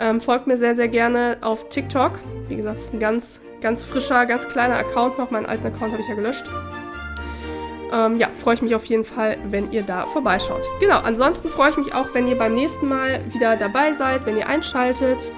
ähm, 0.00 0.20
folgt 0.20 0.46
mir 0.46 0.56
sehr, 0.56 0.74
sehr 0.74 0.88
gerne 0.88 1.38
auf 1.42 1.68
TikTok. 1.68 2.18
Wie 2.48 2.56
gesagt, 2.56 2.78
es 2.78 2.84
ist 2.84 2.94
ein 2.94 3.00
ganz, 3.00 3.40
ganz 3.60 3.84
frischer, 3.84 4.26
ganz 4.26 4.48
kleiner 4.48 4.76
Account 4.76 5.18
noch. 5.18 5.30
Meinen 5.30 5.46
alten 5.46 5.66
Account 5.66 5.92
habe 5.92 6.02
ich 6.02 6.08
ja 6.08 6.14
gelöscht. 6.14 6.44
Ähm, 7.92 8.16
ja, 8.16 8.30
freue 8.34 8.54
ich 8.54 8.62
mich 8.62 8.74
auf 8.74 8.86
jeden 8.86 9.04
Fall, 9.04 9.36
wenn 9.44 9.70
ihr 9.70 9.82
da 9.82 10.06
vorbeischaut. 10.06 10.62
Genau, 10.80 10.98
ansonsten 11.00 11.50
freue 11.50 11.70
ich 11.70 11.76
mich 11.76 11.94
auch, 11.94 12.14
wenn 12.14 12.26
ihr 12.26 12.36
beim 12.36 12.54
nächsten 12.54 12.88
Mal 12.88 13.20
wieder 13.32 13.56
dabei 13.56 13.92
seid, 13.92 14.24
wenn 14.24 14.38
ihr 14.38 14.48
einschaltet. 14.48 15.30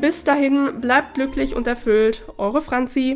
Bis 0.00 0.24
dahin, 0.24 0.80
bleibt 0.80 1.14
glücklich 1.14 1.54
und 1.54 1.66
erfüllt. 1.66 2.24
Eure 2.36 2.60
Franzi. 2.60 3.12